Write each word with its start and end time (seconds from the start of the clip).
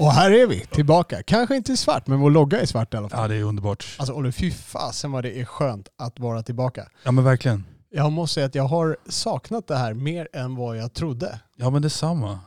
Och 0.00 0.12
här 0.12 0.30
är 0.30 0.46
vi 0.46 0.60
tillbaka. 0.60 1.22
Kanske 1.22 1.56
inte 1.56 1.76
svart, 1.76 2.06
men 2.06 2.20
vår 2.20 2.30
logga 2.30 2.60
är 2.60 2.66
svart 2.66 2.94
i 2.94 2.96
alla 2.96 3.08
fall. 3.08 3.20
Ja, 3.20 3.28
det 3.28 3.36
är 3.36 3.42
underbart. 3.42 3.96
Alltså 3.98 4.14
Olle, 4.14 4.32
fy 4.32 4.50
fasen 4.50 5.12
vad 5.12 5.24
det 5.24 5.40
är 5.40 5.44
skönt 5.44 5.88
att 5.98 6.18
vara 6.18 6.42
tillbaka. 6.42 6.88
Ja, 7.02 7.10
men 7.10 7.24
verkligen. 7.24 7.64
Jag 7.90 8.12
måste 8.12 8.34
säga 8.34 8.46
att 8.46 8.54
jag 8.54 8.64
har 8.64 8.96
saknat 9.08 9.66
det 9.66 9.76
här 9.76 9.94
mer 9.94 10.28
än 10.32 10.56
vad 10.56 10.76
jag 10.76 10.92
trodde. 10.92 11.40
Ja, 11.60 11.70
men 11.70 11.82
detsamma. 11.82 12.38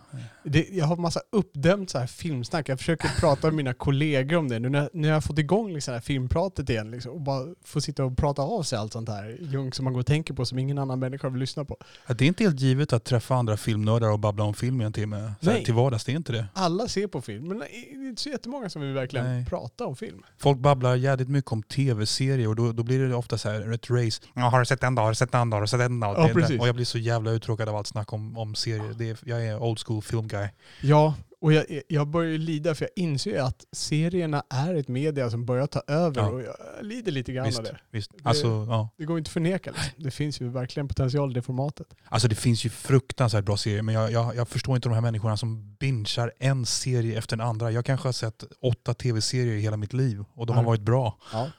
Det, 0.43 0.67
jag 0.71 0.85
har 0.85 0.95
massa 0.95 1.21
uppdämt 1.31 1.89
så 1.89 1.99
här 1.99 2.07
filmsnack. 2.07 2.69
Jag 2.69 2.77
försöker 2.79 3.09
prata 3.19 3.47
med 3.47 3.53
mina 3.53 3.73
kollegor 3.73 4.37
om 4.37 4.47
det. 4.47 4.59
Nu 4.59 4.69
när, 4.69 4.89
när 4.93 5.07
jag 5.07 5.15
har 5.15 5.21
fått 5.21 5.39
igång 5.39 5.73
liksom 5.73 5.93
här 5.93 6.01
filmpratet 6.01 6.69
igen 6.69 6.91
liksom, 6.91 7.11
och 7.11 7.21
bara 7.21 7.47
få 7.63 7.81
sitta 7.81 8.05
och 8.05 8.17
prata 8.17 8.41
av 8.41 8.63
sig 8.63 8.79
allt 8.79 8.93
sånt 8.93 9.09
här 9.09 9.37
junk 9.41 9.75
som 9.75 9.83
man 9.83 9.93
går 9.93 9.99
och 9.99 10.05
tänker 10.05 10.33
på 10.33 10.45
som 10.45 10.59
ingen 10.59 10.77
annan 10.77 10.99
människa 10.99 11.29
vill 11.29 11.39
lyssna 11.39 11.65
på. 11.65 11.77
Ja, 12.07 12.13
det 12.13 12.25
är 12.25 12.27
inte 12.27 12.43
helt 12.43 12.59
givet 12.59 12.93
att 12.93 13.03
träffa 13.03 13.35
andra 13.35 13.57
filmnördar 13.57 14.11
och 14.11 14.19
babbla 14.19 14.43
om 14.43 14.53
film 14.53 14.81
i 14.81 14.85
en 14.85 14.93
timme 14.93 15.33
så 15.41 15.49
här, 15.49 15.61
till 15.61 15.73
vardags. 15.73 16.05
Det 16.05 16.11
är 16.11 16.15
inte 16.15 16.31
det. 16.31 16.45
Alla 16.53 16.87
ser 16.87 17.07
på 17.07 17.21
film, 17.21 17.47
men 17.47 17.59
det 17.59 17.65
är 17.65 18.09
inte 18.09 18.21
så 18.21 18.29
jättemånga 18.29 18.69
som 18.69 18.81
vill 18.81 18.93
verkligen 18.93 19.25
Nej. 19.25 19.45
prata 19.45 19.85
om 19.85 19.95
film. 19.95 20.23
Folk 20.37 20.59
babblar 20.59 20.95
jävligt 20.95 21.29
mycket 21.29 21.51
om 21.51 21.63
tv-serier 21.63 22.47
och 22.47 22.55
då, 22.55 22.71
då 22.71 22.83
blir 22.83 22.99
det 22.99 23.15
ofta 23.15 23.37
så 23.37 23.49
här 23.49 23.73
ett 23.73 23.89
race. 23.89 24.21
Ja, 24.33 24.41
har 24.41 24.59
du 24.59 24.65
sett 24.65 24.81
den 24.81 24.95
då? 24.95 25.01
Har 25.01 25.09
du 25.09 25.15
sett 25.15 25.31
den 25.31 25.49
då? 25.49 25.57
Har 25.57 25.61
du 25.61 25.67
sett 25.67 25.79
den 25.79 25.99
då? 25.99 26.07
Ja, 26.07 26.29
precis. 26.33 26.61
Och 26.61 26.67
jag 26.67 26.75
blir 26.75 26.85
så 26.85 26.97
jävla 26.97 27.31
uttråkad 27.31 27.69
av 27.69 27.75
allt 27.75 27.87
snack 27.87 28.13
om, 28.13 28.37
om 28.37 28.55
serier. 28.55 28.93
Det 29.03 29.09
är, 29.09 29.17
jag 29.29 29.45
är 29.47 29.63
old 29.63 29.79
school 29.79 30.01
film 30.01 30.27
guy. 30.27 30.47
Ja, 30.81 31.15
och 31.41 31.53
jag, 31.53 31.65
jag 31.87 32.07
börjar 32.07 32.31
ju 32.31 32.37
lida 32.37 32.75
för 32.75 32.85
jag 32.85 33.03
inser 33.03 33.31
ju 33.31 33.37
att 33.37 33.65
serierna 33.71 34.43
är 34.49 34.75
ett 34.75 34.87
media 34.87 35.29
som 35.29 35.45
börjar 35.45 35.67
ta 35.67 35.81
över 35.87 36.21
Ja. 36.21 36.29
och 36.29 36.41
jag 36.41 36.55
lider 36.81 37.11
lite 37.11 37.33
grann 37.33 37.45
Visst, 37.45 37.59
av 37.59 37.63
det. 37.65 37.77
visst. 37.91 38.11
Det- 38.11 38.29
Alltså, 38.29 38.47
ja. 38.47 38.89
Det 38.97 39.05
går 39.05 39.17
inte 39.17 39.27
att 39.27 39.33
förneka. 39.33 39.71
Liksom. 39.71 40.03
Det 40.03 40.11
finns 40.11 40.41
ju 40.41 40.49
verkligen 40.49 40.87
potential 40.87 41.31
i 41.31 41.33
det 41.33 41.41
formatet. 41.41 41.87
alltså 42.05 42.27
det 42.27 42.35
finns 42.35 42.65
ju 42.65 42.69
fruktansvärt 42.69 43.45
bra 43.45 43.57
serier 43.57 43.81
men 43.81 43.95
jag, 43.95 44.11
jag, 44.11 44.35
jag 44.35 44.47
förstår 44.49 44.75
inte 44.75 44.89
de 44.89 44.93
här 44.95 45.01
människorna 45.01 45.37
som 45.37 45.75
bingear 45.79 46.31
en 46.39 46.65
serie 46.65 47.17
efter 47.17 47.37
den 47.37 47.47
andra. 47.47 47.71
Jag 47.71 47.85
kanske 47.85 48.07
har 48.07 48.13
sett 48.13 48.43
åtta 48.61 48.93
tv-serier 48.93 49.53
i 49.55 49.59
hela 49.59 49.77
mitt 49.77 49.93
liv 49.93 50.23
och 50.33 50.45
de 50.45 50.55
har 50.55 50.63
varit 50.63 50.81
bra. 50.81 51.17
Ja. 51.33 51.49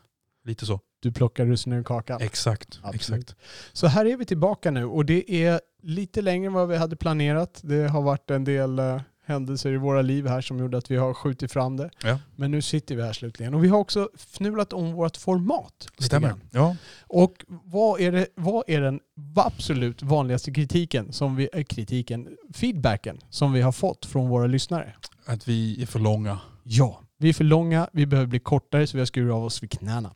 Lite 0.45 0.67
så. 0.67 0.81
Du 1.01 1.13
plockar 1.13 1.47
russinen 1.47 1.79
ur 1.79 1.83
kakan. 1.83 2.21
Exakt. 2.21 2.79
Absolut. 2.83 3.23
exakt. 3.31 3.41
Så 3.73 3.87
här 3.87 4.07
är 4.07 4.17
vi 4.17 4.25
tillbaka 4.25 4.71
nu 4.71 4.85
och 4.85 5.05
det 5.05 5.45
är 5.45 5.61
lite 5.85 6.23
längre 6.23 6.47
än 6.47 6.53
vad 6.53 6.69
vi 6.69 6.77
hade 6.77 6.97
planerat. 6.97 7.61
Det 7.63 7.89
har 7.89 8.03
varit 8.03 8.31
en 8.31 8.45
del 8.45 8.79
eh, 8.79 9.01
händelser 9.27 9.73
i 9.73 9.77
våra 9.77 10.03
liv 10.03 10.27
här 10.27 10.41
som 10.41 10.59
gjorde 10.59 10.79
att 10.79 10.91
vi 10.91 10.97
har 10.97 11.15
skjutit 11.15 11.53
fram 11.53 11.77
det. 11.77 11.91
Ja. 12.03 12.19
Men 12.37 12.51
nu 12.51 12.63
sitter 12.63 12.97
vi 12.97 13.03
här 13.03 13.13
slutligen. 13.13 13.55
Och 13.55 13.65
vi 13.65 13.69
har 13.69 13.79
också 13.79 14.09
fnulat 14.17 14.73
om 14.73 14.93
vårt 14.93 15.17
format. 15.17 15.89
Stämmer. 15.99 16.35
Ja. 16.51 16.77
Och 17.01 17.45
vad 17.49 18.01
är, 18.01 18.13
det, 18.13 18.27
vad 18.35 18.65
är 18.67 18.81
den 18.81 19.01
absolut 19.37 20.03
vanligaste 20.03 20.53
kritiken, 20.53 21.13
som 21.13 21.37
vi, 21.37 21.49
äh, 21.53 21.65
kritiken, 21.65 22.29
feedbacken 22.55 23.21
som 23.31 23.53
vi 23.53 23.61
har 23.61 23.73
fått 23.73 24.07
från 24.07 24.29
våra 24.29 24.47
lyssnare? 24.47 24.95
Att 25.27 25.49
vi 25.49 25.83
är 25.83 25.87
för 25.87 25.99
långa. 25.99 26.39
Ja, 26.63 27.01
vi 27.19 27.29
är 27.29 27.33
för 27.33 27.45
långa, 27.45 27.89
vi 27.93 28.07
behöver 28.07 28.29
bli 28.29 28.39
kortare 28.39 28.87
så 28.87 28.97
vi 28.97 29.01
har 29.01 29.07
skurit 29.07 29.33
av 29.33 29.45
oss 29.45 29.63
vid 29.63 29.71
knäna. 29.71 30.15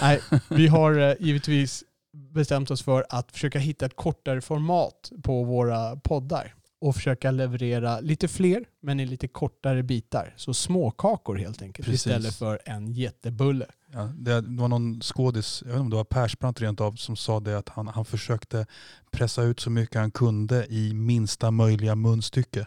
Nej, 0.00 0.20
vi 0.48 0.66
har 0.66 0.98
eh, 0.98 1.14
givetvis 1.20 1.84
bestämt 2.12 2.70
oss 2.70 2.82
för 2.82 3.06
att 3.08 3.32
försöka 3.32 3.58
hitta 3.58 3.86
ett 3.86 3.96
kortare 3.96 4.40
format 4.40 5.12
på 5.22 5.44
våra 5.44 5.96
poddar 5.96 6.54
och 6.80 6.94
försöka 6.94 7.30
leverera 7.30 8.00
lite 8.00 8.28
fler 8.28 8.64
men 8.82 9.00
i 9.00 9.06
lite 9.06 9.28
kortare 9.28 9.82
bitar. 9.82 10.34
Så 10.36 10.54
småkakor 10.54 11.36
helt 11.36 11.62
enkelt 11.62 11.86
Precis. 11.86 12.06
istället 12.06 12.34
för 12.34 12.60
en 12.64 12.92
jättebulle. 12.92 13.66
Ja, 13.92 14.12
det, 14.18 14.40
var 14.40 14.68
någon 14.68 15.00
skådis, 15.00 15.62
jag 15.66 15.72
vet 15.72 15.74
inte 15.74 15.84
om 15.84 15.90
det 15.90 15.96
var 15.96 16.04
Persbrandt 16.04 16.60
rent 16.60 16.80
av, 16.80 16.92
som 16.92 17.16
sa 17.16 17.40
det 17.40 17.58
att 17.58 17.68
han, 17.68 17.88
han 17.88 18.04
försökte 18.04 18.66
pressa 19.10 19.42
ut 19.42 19.60
så 19.60 19.70
mycket 19.70 19.96
han 19.96 20.10
kunde 20.10 20.66
i 20.66 20.94
minsta 20.94 21.50
möjliga 21.50 21.94
munstycke. 21.94 22.66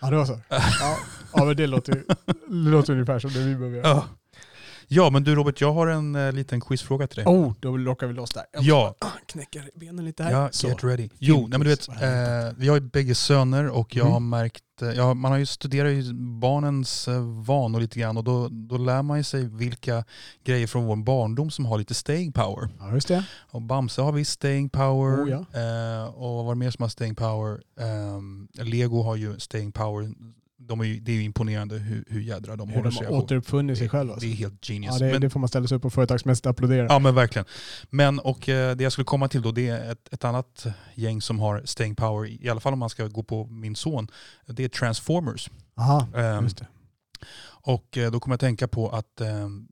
Ja, 0.00 0.10
det 0.10 0.16
var 0.16 0.24
så. 0.24 0.40
Ja, 0.80 0.98
ja 1.34 1.44
men 1.44 1.56
det 1.56 1.66
låter, 1.66 2.04
det 2.48 2.70
låter 2.70 2.92
ungefär 2.92 3.18
som 3.18 3.32
det 3.32 3.38
vi 3.38 3.54
behöver 3.54 3.76
göra. 3.76 3.88
Ja. 3.88 4.04
Ja, 4.92 5.10
men 5.10 5.24
du 5.24 5.34
Robert, 5.34 5.60
jag 5.60 5.72
har 5.72 5.86
en 5.86 6.14
eh, 6.14 6.32
liten 6.32 6.60
quizfråga 6.60 7.06
till 7.06 7.16
dig. 7.16 7.26
Oh, 7.26 7.52
då 7.60 7.76
lockar 7.76 8.06
vi 8.06 8.12
loss 8.14 8.30
där. 8.30 8.44
Jag 8.52 8.62
Ja. 8.64 8.94
bara 9.00 9.10
knäcka 9.26 9.62
benen 9.74 10.04
lite 10.04 10.22
här. 10.22 10.30
Ja, 10.32 10.68
get 10.68 10.84
ready. 10.84 11.08
Jo, 11.18 11.40
nej, 11.40 11.48
men 11.50 11.60
du 11.60 11.68
vet, 11.68 11.88
vad 11.88 11.96
eh, 12.02 12.52
vi 12.56 12.68
har 12.68 12.74
ju 12.76 12.80
bägge 12.80 13.14
söner 13.14 13.68
och 13.68 13.96
jag 13.96 14.02
Mm. 14.02 14.12
har 14.12 14.20
märkt, 14.20 14.64
eh, 14.82 14.88
ja, 14.88 15.14
man 15.14 15.30
har 15.32 15.38
ju 15.38 15.46
studerat 15.46 15.92
ju 15.92 16.12
barnens 16.40 17.08
eh, 17.08 17.20
vanor 17.22 17.80
lite 17.80 18.00
grann 18.00 18.16
och 18.16 18.24
då, 18.24 18.48
då 18.50 18.76
lär 18.78 19.02
man 19.02 19.18
ju 19.18 19.24
sig 19.24 19.48
vilka 19.48 20.04
grejer 20.44 20.66
från 20.66 20.84
vår 20.84 20.96
barndom 20.96 21.50
som 21.50 21.64
har 21.66 21.78
lite 21.78 21.94
staying 21.94 22.32
power. 22.32 22.68
Ja, 22.78 22.94
just 22.94 23.08
det. 23.08 23.24
Och 23.50 23.62
Bamse 23.62 24.02
har 24.02 24.12
visst 24.12 24.30
staying 24.32 24.68
power. 24.68 25.24
Oh, 25.24 25.30
eh, 25.32 26.04
och 26.04 26.34
vad 26.36 26.44
var 26.44 26.54
det 26.54 26.58
mer 26.58 26.70
som 26.70 26.82
har 26.82 26.88
staying 26.88 27.14
power? 27.14 27.60
Ehm, 27.80 28.48
Lego 28.52 29.02
har 29.02 29.16
ju 29.16 29.38
staying 29.40 29.72
power. 29.72 30.10
De 30.62 30.80
är 30.80 30.84
ju, 30.84 31.00
det 31.00 31.12
är 31.12 31.16
ju 31.16 31.22
imponerande 31.22 31.78
hur, 31.78 32.04
hur 32.08 32.20
jädra 32.20 32.56
de 32.56 32.68
Hur 32.68 32.76
håller 32.76 32.90
de 32.90 32.96
sig. 32.96 33.06
har 33.06 33.12
återuppfunnit 33.14 33.78
sig 33.78 33.88
själva. 33.88 34.16
Det 34.16 34.26
är 34.26 34.34
helt 34.34 34.64
genius. 34.68 34.92
Ja, 35.00 35.06
det, 35.06 35.12
men, 35.12 35.20
det 35.20 35.30
får 35.30 35.40
man 35.40 35.48
ställa 35.48 35.66
sig 35.66 35.76
upp 35.76 35.84
och 35.84 35.92
företagsmässigt 35.92 36.46
applådera. 36.46 36.86
ja 36.88 36.98
men 36.98 37.14
verkligen. 37.14 37.44
Men 37.90 38.18
och 38.18 38.48
eh, 38.48 38.76
det 38.76 38.82
jag 38.84 38.92
skulle 38.92 39.04
komma 39.04 39.28
till 39.28 39.42
då 39.42 39.52
det 39.52 39.68
är 39.68 39.92
ett, 39.92 40.08
ett 40.12 40.24
annat 40.24 40.66
gäng 40.94 41.22
som 41.22 41.38
har 41.40 41.62
staying 41.64 41.94
power, 41.94 42.28
i 42.44 42.48
alla 42.48 42.60
fall 42.60 42.72
om 42.72 42.78
man 42.78 42.90
ska 42.90 43.06
gå 43.06 43.22
på 43.22 43.46
min 43.46 43.76
son. 43.76 44.08
Det 44.46 44.64
är 44.64 44.68
Transformers. 44.68 45.50
Aha, 45.76 46.06
Ehm, 46.16 46.44
just 46.44 46.56
det. 46.56 46.66
och 47.42 47.98
eh, 47.98 48.10
då 48.10 48.20
kommer 48.20 48.32
jag 48.32 48.40
tänka 48.40 48.68
på 48.68 48.88
att 48.90 49.20
ehm, 49.20 49.68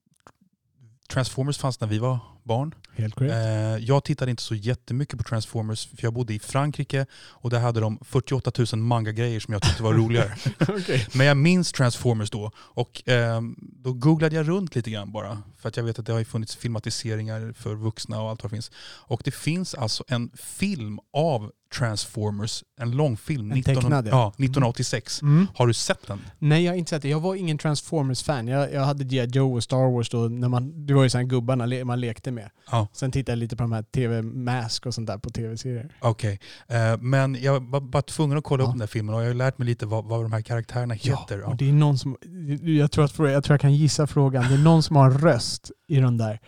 Transformers 1.09 1.59
fanns 1.59 1.81
när 1.81 1.89
vi 1.89 1.99
var 1.99 2.19
barn. 2.49 2.75
Helt 2.99 3.15
korrekt. 3.15 3.35
Eh, 3.35 3.89
jag 3.89 4.05
tittade 4.05 4.31
inte 4.31 4.43
så 4.43 4.55
jättemycket 4.55 5.19
på 5.19 5.25
Transformers 5.25 5.87
för 5.87 6.05
jag 6.05 6.13
bodde 6.13 6.35
i 6.35 6.39
Frankrike 6.39 7.07
och 7.15 7.51
där 7.51 7.61
hade 7.61 7.81
de 7.81 7.99
48 8.03 8.53
000 8.73 8.83
manga-grejer 8.83 9.41
som 9.41 9.53
jag 9.53 9.63
tyckte 9.63 9.83
var 9.83 9.95
roligare. 9.95 10.37
Men 11.15 11.27
jag 11.27 11.37
minns 11.37 11.73
Transformers 11.73 12.31
då 12.31 12.51
och 12.57 13.03
ehm, 13.07 13.57
då 13.59 13.93
googlade 13.93 14.37
jag 14.37 14.49
runt 14.49 14.75
lite 14.75 14.91
grann 14.91 15.13
bara. 15.13 15.43
För 15.59 15.69
att 15.69 15.77
jag 15.77 15.85
vet 15.85 15.99
att 15.99 16.07
det 16.07 16.13
har 16.13 16.19
ju 16.19 16.25
funnits 16.25 16.57
filmatiseringar 16.57 17.53
för 17.53 17.75
vuxna 17.75 18.23
och 18.23 18.31
allt 18.31 18.43
vad 18.43 18.51
det 18.51 18.57
finns. 18.57 18.71
Och 18.81 19.21
det 19.25 19.31
finns 19.31 19.75
alltså 19.75 20.05
en 20.09 20.31
film 20.35 20.99
av 21.13 21.53
Transformers, 21.79 22.65
en 22.81 22.91
långfilm, 22.91 23.53
En 23.53 23.63
tecknad, 23.63 24.07
ja. 24.07 24.11
ja, 24.11 24.29
1986. 24.29 25.23
Mm. 25.23 25.47
Har 25.55 25.67
du 25.67 25.75
sett 25.75 26.07
den? 26.07 26.21
Nej, 26.39 26.65
jag 26.65 26.73
har 26.73 26.77
inte 26.77 26.91
sett 26.91 27.03
det. 27.03 27.09
Jag 27.09 27.21
var 27.21 27.35
ingen 27.35 27.59
Transformers-fan. 27.59 28.49
Jag, 28.49 28.73
jag 28.73 28.85
hade 28.85 29.05
G.I. 29.05 29.27
Joe 29.27 29.57
och 29.57 29.63
Star 29.63 29.93
Wars 29.93 30.11
då. 30.11 30.19
När 30.19 30.49
man, 30.49 30.87
det 30.87 30.95
var 30.95 31.03
ju 31.03 31.11
sådana 31.11 31.29
gubbarna 31.29 31.85
man 31.85 32.01
lekte 32.01 32.31
med. 32.31 32.38
Ja. 32.71 32.89
Sen 32.93 33.11
tittade 33.13 33.33
jag 33.33 33.39
lite 33.39 33.57
på 33.57 33.63
de 33.63 33.73
här 33.73 33.83
TV-mask 33.83 34.87
och 34.87 34.95
sånt 34.95 35.07
där 35.07 35.19
på 35.19 35.31
tv-serier. 35.31 35.97
Okej, 36.01 36.41
Eh, 36.69 36.99
men 37.01 37.35
jag 37.43 37.61
var 37.71 37.81
bara 37.81 38.03
tvungen 38.03 38.39
att 38.39 38.45
kolla 38.45 38.63
Ja. 38.63 38.67
upp 38.67 38.73
den 38.73 38.79
där 38.79 38.87
filmen 38.87 39.15
och 39.15 39.23
jag 39.23 39.27
har 39.27 39.35
lärt 39.35 39.59
mig 39.59 39.67
lite 39.67 39.87
vad, 39.87 40.05
vad 40.05 40.23
de 40.25 40.33
här 40.33 40.43
karaktärerna 40.43 40.95
heter. 40.95 41.39
Ja, 41.39 41.47
och 41.47 41.57
det 41.57 41.69
är 41.69 41.73
någon 41.73 41.99
som... 41.99 42.17
Jag 42.63 42.91
tror, 42.91 43.05
att, 43.05 43.19
jag 43.19 43.45
tror 43.45 43.55
jag 43.55 43.61
kan 43.61 43.75
gissa 43.75 44.07
frågan. 44.07 44.45
Det 44.49 44.55
är 44.55 44.59
någon 44.59 44.83
som 44.83 44.97
har 44.97 45.11
en 45.11 45.19
röst 45.19 45.71
i 45.89 45.97
den 46.01 46.19
där. 46.19 46.41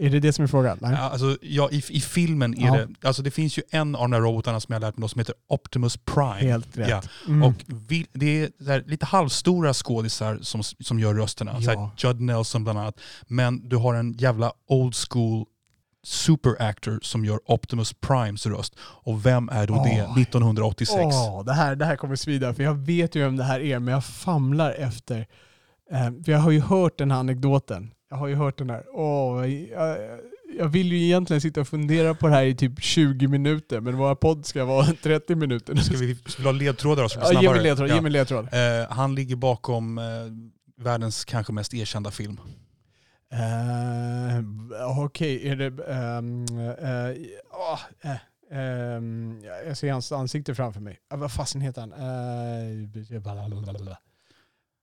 Är 0.00 0.10
det 0.10 0.20
det 0.20 0.32
som 0.32 0.42
är 0.42 0.46
frågan? 0.48 0.78
Nej? 0.80 0.92
Ja, 0.92 0.98
Alltså, 0.98 1.36
ja, 1.42 1.68
i, 1.72 1.82
I 1.88 2.00
filmen 2.00 2.58
är 2.58 2.66
Ja. 2.66 2.74
det, 2.76 3.08
alltså 3.08 3.22
det 3.22 3.30
finns 3.30 3.58
ju 3.58 3.62
en 3.70 3.94
av 3.94 4.00
de 4.02 4.10
där 4.10 4.20
robotarna 4.20 4.60
som 4.60 4.72
jag 4.72 4.80
har 4.80 4.86
lärt 4.86 4.96
mig 4.96 5.08
som 5.08 5.18
heter 5.18 5.34
Optimus 5.48 5.96
Prime. 5.96 6.34
Helt 6.50 6.76
rätt. 6.76 6.88
Ja. 6.88 7.02
Mm. 7.28 7.42
Och 7.42 7.54
vi, 7.66 8.06
det 8.12 8.42
är 8.42 8.66
här, 8.66 8.84
lite 8.86 9.06
halvstora 9.06 9.74
skådisar 9.74 10.38
som, 10.42 10.62
som 10.62 10.98
gör 11.00 11.14
rösterna. 11.14 11.60
Så 11.62 11.70
här, 11.70 11.76
Ja. 11.76 11.90
Judd 11.96 12.20
Nelson 12.20 12.64
bland 12.64 12.78
annat. 12.78 13.00
Men 13.26 13.68
du 13.68 13.76
har 13.76 13.94
en 13.94 14.12
jävla 14.12 14.52
old 14.68 14.94
school 15.10 15.44
super 16.04 16.62
actor 16.62 16.98
som 17.02 17.24
gör 17.24 17.38
Optimus 17.46 17.92
Primes 17.92 18.46
röst. 18.46 18.74
Och 18.80 19.26
vem 19.26 19.48
är 19.48 19.66
då 19.66 19.74
det 19.74 20.04
Åh. 20.08 20.18
1986? 20.20 21.00
Åh, 21.00 21.44
det, 21.44 21.52
här, 21.52 21.76
det 21.76 21.84
här 21.84 21.96
kommer 21.96 22.16
svida, 22.16 22.54
för 22.54 22.62
jag 22.62 22.74
vet 22.74 23.14
ju 23.14 23.20
vem 23.20 23.36
det 23.36 23.44
här 23.44 23.60
är, 23.60 23.78
men 23.78 23.94
jag 23.94 24.04
famlar 24.04 24.72
efter. 24.72 25.26
Eh, 25.92 26.10
jag 26.26 26.38
har 26.38 26.50
ju 26.50 26.60
hört 26.60 26.98
den 26.98 27.10
här 27.10 27.18
anekdoten. 27.18 27.90
Jag 28.14 28.18
har 28.18 28.28
ju 28.28 28.34
hört 28.34 28.58
den 28.58 28.70
här. 28.70 28.84
Åh, 28.92 29.48
jag, 29.50 29.98
jag 30.58 30.68
vill 30.68 30.92
ju 30.92 31.04
egentligen 31.04 31.40
sitta 31.40 31.60
och 31.60 31.68
fundera 31.68 32.14
på 32.14 32.26
det 32.26 32.34
här 32.34 32.44
i 32.44 32.54
typ 32.54 32.82
20 32.82 33.28
minuter, 33.28 33.80
men 33.80 33.96
våra 33.96 34.16
podd 34.16 34.46
ska 34.46 34.64
vara 34.64 34.86
30 35.02 35.34
minuter. 35.34 35.76
Ska 35.76 35.96
vi, 35.96 36.14
ska 36.14 36.42
vi 36.42 36.48
ha 36.48 36.52
ledtrådar 36.52 37.02
då? 37.02 37.08
Så 37.08 37.20
Ja, 37.22 37.42
ge 37.42 37.50
mig 37.50 37.62
ledtråd. 37.62 37.90
Ja. 37.90 37.94
Ge 37.94 38.00
mig 38.00 38.10
ledtråd. 38.10 38.44
Eh, 38.44 38.90
han 38.90 39.14
ligger 39.14 39.36
bakom 39.36 39.98
eh, 39.98 40.04
världens 40.76 41.24
kanske 41.24 41.52
mest 41.52 41.74
erkända 41.74 42.10
film. 42.10 42.40
Uh, 43.32 45.04
Okej, 45.04 45.48
är 45.48 45.56
det... 45.56 45.70
åh, 47.52 47.80
eh, 48.00 48.16
ehm, 48.58 49.40
jag 49.66 49.76
ser 49.76 49.92
hans 49.92 50.12
ansikte 50.12 50.54
framför 50.54 50.80
mig. 50.80 50.98
Uh, 51.14 51.18
vad 51.20 51.32
fasen 51.32 51.60
heter 51.60 51.80
han? 51.80 51.92
Uh. 51.92 52.88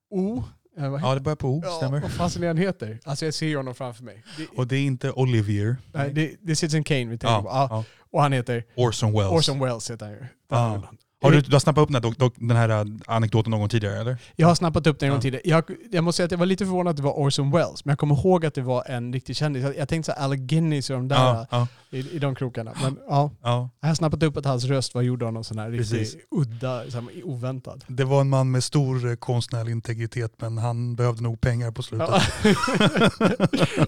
O? 0.10 0.44
Eh, 0.84 1.00
Ja, 1.02 1.14
det 1.16 1.22
börjar 1.22 1.36
på 1.36 1.48
O, 1.50 1.64
stämmer. 1.78 2.00
vad 2.02 2.12
fasen 2.12 2.44
är 2.44 2.48
han 2.48 2.58
heter? 2.58 3.00
Alltså 3.04 3.26
jag 3.26 3.34
ser 3.34 3.56
honom 3.58 3.76
framför 3.76 4.04
mig. 4.04 4.24
Det, 4.38 4.48
Och 4.58 4.68
det 4.68 4.76
är 4.76 4.82
inte 4.86 5.12
Olivier. 5.12 5.76
nej, 5.94 6.12
det, 6.14 6.36
det 6.42 6.52
är 6.52 6.56
Citizen 6.56 6.84
Kane 6.84 7.06
vi 7.06 7.18
tänker 7.18 7.42
på. 7.42 7.48
Ja, 7.48 7.68
ja. 7.70 7.84
Och 8.12 8.22
han 8.22 8.34
heter 8.34 8.64
Orson 8.76 9.14
Welles. 9.14 9.32
Orson 9.32 9.60
Welles 9.60 9.92
heter 9.92 10.06
han 10.06 10.16
ju. 10.16 10.26
Ja. 10.50 10.84
Har 11.22 11.32
du, 11.32 11.42
du 11.42 11.52
har 11.56 11.60
snappat 11.60 11.82
upp 11.84 11.88
den 11.94 12.04
här, 12.04 12.12
dok- 12.12 12.34
den 12.48 12.58
här 12.58 12.70
äh, 12.70 12.86
anekdoten 13.06 13.52
någon 13.52 13.60
gång 13.60 13.70
tidigare 13.70 14.00
eller? 14.00 14.18
Jag 14.36 14.48
har 14.48 14.56
snappat 14.56 14.88
upp 14.88 15.00
den 15.00 15.08
en 15.08 15.12
gång 15.12 15.18
Ja. 15.18 15.22
tidigare. 15.22 15.42
Jag, 15.46 15.64
jag 15.92 16.04
måste 16.04 16.18
säga 16.18 16.26
att 16.26 16.32
jag 16.32 16.38
var 16.40 16.46
lite 16.46 16.66
förvånad 16.66 16.92
att 16.92 16.98
det 16.98 17.04
var 17.04 17.14
Orson 17.20 17.52
Welles, 17.52 17.86
men 17.86 17.92
jag 17.92 18.00
kommer 18.00 18.16
ihåg 18.16 18.46
att 18.46 18.54
det 18.54 18.62
var 18.62 18.84
en 18.90 19.14
riktig 19.14 19.36
kändis. 19.36 19.64
Jag, 19.64 19.78
jag 19.78 19.90
tänkte 19.90 20.12
så 20.14 20.18
här, 20.20 20.26
Alec 20.26 20.40
Guinness 20.42 20.90
och 20.90 20.96
de 20.96 21.08
där 21.08 21.16
Ja, 21.16 21.48
ja, 21.52 21.68
i, 21.90 22.00
i 22.16 22.20
de 22.20 22.36
krokarna. 22.36 22.74
Men 22.82 22.98
ja, 23.08 23.32
ja. 23.44 23.70
jag 23.82 23.88
har 23.88 23.96
snappat 23.96 24.24
upp 24.24 24.38
att 24.38 24.46
hans 24.46 24.64
röst 24.66 24.96
var 24.96 25.02
gjord 25.02 25.24
av 25.24 25.34
någon 25.34 25.44
sån 25.44 25.60
här 25.60 25.72
Precis. 25.72 25.92
riktigt 26.14 26.28
udda, 26.32 26.92
så 26.92 27.00
här, 27.02 27.08
oväntad. 27.24 27.84
Det 27.88 28.04
var 28.04 28.22
en 28.22 28.30
man 28.30 28.52
med 28.52 28.64
stor 28.64 29.10
eh, 29.10 29.16
konstnärlig 29.16 29.72
integritet 29.72 30.34
men 30.38 30.58
han 30.58 30.96
behövde 30.96 31.24
nog 31.24 31.42
pengar 31.42 31.72
på 31.72 31.84
slutet. 31.84 32.10
Ja. 32.10 32.22